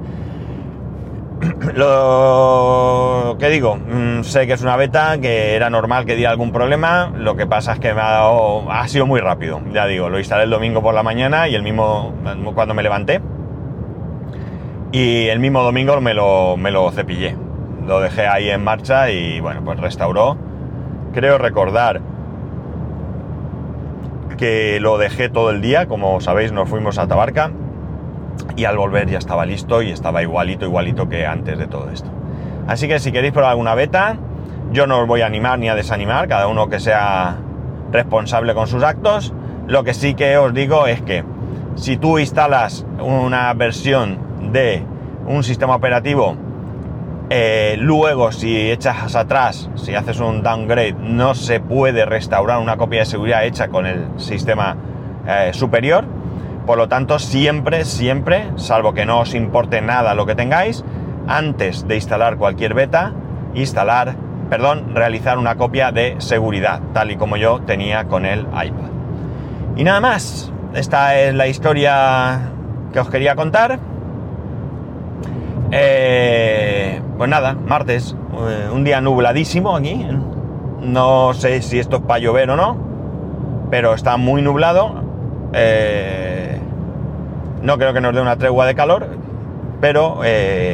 Lo 1.74 3.36
que 3.38 3.48
digo, 3.50 3.76
mm, 3.76 4.22
sé 4.22 4.46
que 4.46 4.54
es 4.54 4.62
una 4.62 4.76
beta, 4.76 5.18
que 5.20 5.54
era 5.54 5.68
normal 5.68 6.06
que 6.06 6.16
diera 6.16 6.30
algún 6.30 6.50
problema, 6.50 7.12
lo 7.14 7.36
que 7.36 7.46
pasa 7.46 7.74
es 7.74 7.78
que 7.78 7.92
me 7.92 8.00
ha 8.00 8.10
dado, 8.10 8.70
ha 8.70 8.88
sido 8.88 9.06
muy 9.06 9.20
rápido, 9.20 9.60
ya 9.72 9.86
digo, 9.86 10.08
lo 10.08 10.18
instalé 10.18 10.44
el 10.44 10.50
domingo 10.50 10.82
por 10.82 10.94
la 10.94 11.02
mañana 11.02 11.48
y 11.48 11.54
el 11.54 11.62
mismo 11.62 12.14
cuando 12.54 12.72
me 12.72 12.82
levanté, 12.82 13.20
y 14.92 15.26
el 15.26 15.40
mismo 15.40 15.62
domingo 15.62 16.00
me 16.00 16.14
lo, 16.14 16.56
me 16.56 16.70
lo 16.70 16.90
cepillé. 16.90 17.36
Lo 17.86 18.00
dejé 18.00 18.26
ahí 18.26 18.48
en 18.48 18.64
marcha 18.64 19.10
y 19.10 19.40
bueno, 19.40 19.62
pues 19.64 19.78
restauró. 19.78 20.36
Creo 21.12 21.38
recordar 21.38 22.00
que 24.38 24.80
lo 24.80 24.98
dejé 24.98 25.28
todo 25.28 25.50
el 25.50 25.60
día, 25.60 25.86
como 25.86 26.20
sabéis 26.20 26.52
nos 26.52 26.68
fuimos 26.68 26.98
a 26.98 27.06
Tabarca 27.06 27.50
y 28.56 28.64
al 28.64 28.76
volver 28.76 29.08
ya 29.08 29.18
estaba 29.18 29.46
listo 29.46 29.82
y 29.82 29.90
estaba 29.90 30.22
igualito, 30.22 30.64
igualito 30.64 31.08
que 31.08 31.26
antes 31.26 31.58
de 31.58 31.66
todo 31.66 31.90
esto. 31.90 32.10
Así 32.66 32.88
que 32.88 32.98
si 32.98 33.12
queréis 33.12 33.32
probar 33.32 33.52
alguna 33.52 33.74
beta, 33.74 34.16
yo 34.72 34.86
no 34.86 35.00
os 35.00 35.06
voy 35.06 35.20
a 35.20 35.26
animar 35.26 35.58
ni 35.58 35.68
a 35.68 35.74
desanimar, 35.74 36.28
cada 36.28 36.48
uno 36.48 36.68
que 36.68 36.80
sea 36.80 37.36
responsable 37.92 38.54
con 38.54 38.66
sus 38.66 38.82
actos. 38.82 39.32
Lo 39.66 39.84
que 39.84 39.94
sí 39.94 40.14
que 40.14 40.36
os 40.36 40.52
digo 40.52 40.86
es 40.86 41.00
que 41.02 41.24
si 41.76 41.96
tú 41.96 42.18
instalas 42.18 42.86
una 43.00 43.52
versión 43.54 44.18
de 44.52 44.82
un 45.26 45.42
sistema 45.42 45.76
operativo, 45.76 46.36
eh, 47.28 47.76
luego 47.78 48.30
si 48.30 48.70
echas 48.70 49.16
atrás, 49.16 49.68
si 49.74 49.94
haces 49.94 50.20
un 50.20 50.42
downgrade, 50.42 50.94
no 50.94 51.34
se 51.34 51.58
puede 51.60 52.04
restaurar 52.04 52.60
una 52.60 52.76
copia 52.76 53.00
de 53.00 53.06
seguridad 53.06 53.44
hecha 53.44 53.68
con 53.68 53.86
el 53.86 54.06
sistema 54.16 54.76
eh, 55.26 55.50
superior. 55.52 56.04
Por 56.66 56.78
lo 56.78 56.88
tanto, 56.88 57.20
siempre, 57.20 57.84
siempre, 57.84 58.50
salvo 58.56 58.92
que 58.92 59.06
no 59.06 59.20
os 59.20 59.34
importe 59.34 59.80
nada 59.80 60.14
lo 60.14 60.26
que 60.26 60.34
tengáis, 60.34 60.84
antes 61.28 61.86
de 61.86 61.94
instalar 61.94 62.36
cualquier 62.38 62.74
beta, 62.74 63.12
instalar, 63.54 64.16
perdón, 64.50 64.94
realizar 64.94 65.38
una 65.38 65.54
copia 65.54 65.92
de 65.92 66.16
seguridad, 66.18 66.80
tal 66.92 67.12
y 67.12 67.16
como 67.16 67.36
yo 67.36 67.60
tenía 67.60 68.04
con 68.04 68.26
el 68.26 68.40
iPad. 68.40 68.90
Y 69.76 69.84
nada 69.84 70.00
más, 70.00 70.52
esta 70.74 71.16
es 71.16 71.34
la 71.34 71.46
historia 71.46 72.50
que 72.92 72.98
os 72.98 73.08
quería 73.10 73.36
contar. 73.36 73.78
Eh, 75.70 77.00
pues 77.16 77.30
nada, 77.30 77.54
martes, 77.54 78.16
eh, 78.48 78.68
un 78.72 78.82
día 78.82 79.00
nubladísimo 79.00 79.76
aquí. 79.76 80.06
No 80.80 81.32
sé 81.34 81.62
si 81.62 81.78
esto 81.78 81.96
es 81.96 82.02
para 82.02 82.18
llover 82.18 82.50
o 82.50 82.56
no, 82.56 82.76
pero 83.70 83.94
está 83.94 84.16
muy 84.16 84.42
nublado. 84.42 85.02
Eh, 85.52 86.45
no 87.62 87.78
creo 87.78 87.92
que 87.92 88.00
nos 88.00 88.14
dé 88.14 88.20
una 88.20 88.36
tregua 88.36 88.66
de 88.66 88.74
calor, 88.74 89.06
pero 89.80 90.20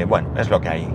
bueno, 0.09 0.29
es 0.37 0.51
lo 0.51 0.61
que 0.61 0.69
hay. 0.69 0.89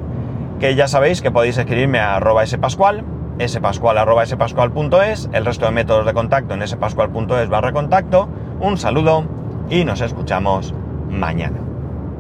Que 0.60 0.76
ya 0.76 0.88
sabéis 0.88 1.22
que 1.22 1.32
podéis 1.32 1.58
escribirme 1.58 2.00
a 2.00 2.16
arroba 2.16 2.46
spascual, 2.46 3.04
spascual 3.46 3.98
arroba 3.98 4.26
spascual.es, 4.26 5.30
el 5.34 5.46
resto 5.46 5.66
de 5.66 5.72
métodos 5.72 6.06
de 6.06 6.14
contacto 6.14 6.54
en 6.54 6.68
spascual.es 6.68 7.50
barra 7.50 7.72
contacto. 7.72 8.28
Un 8.60 8.78
saludo 8.78 9.26
y 9.70 9.86
nos 9.86 10.02
escuchamos 10.02 10.74
mañana. 11.10 11.67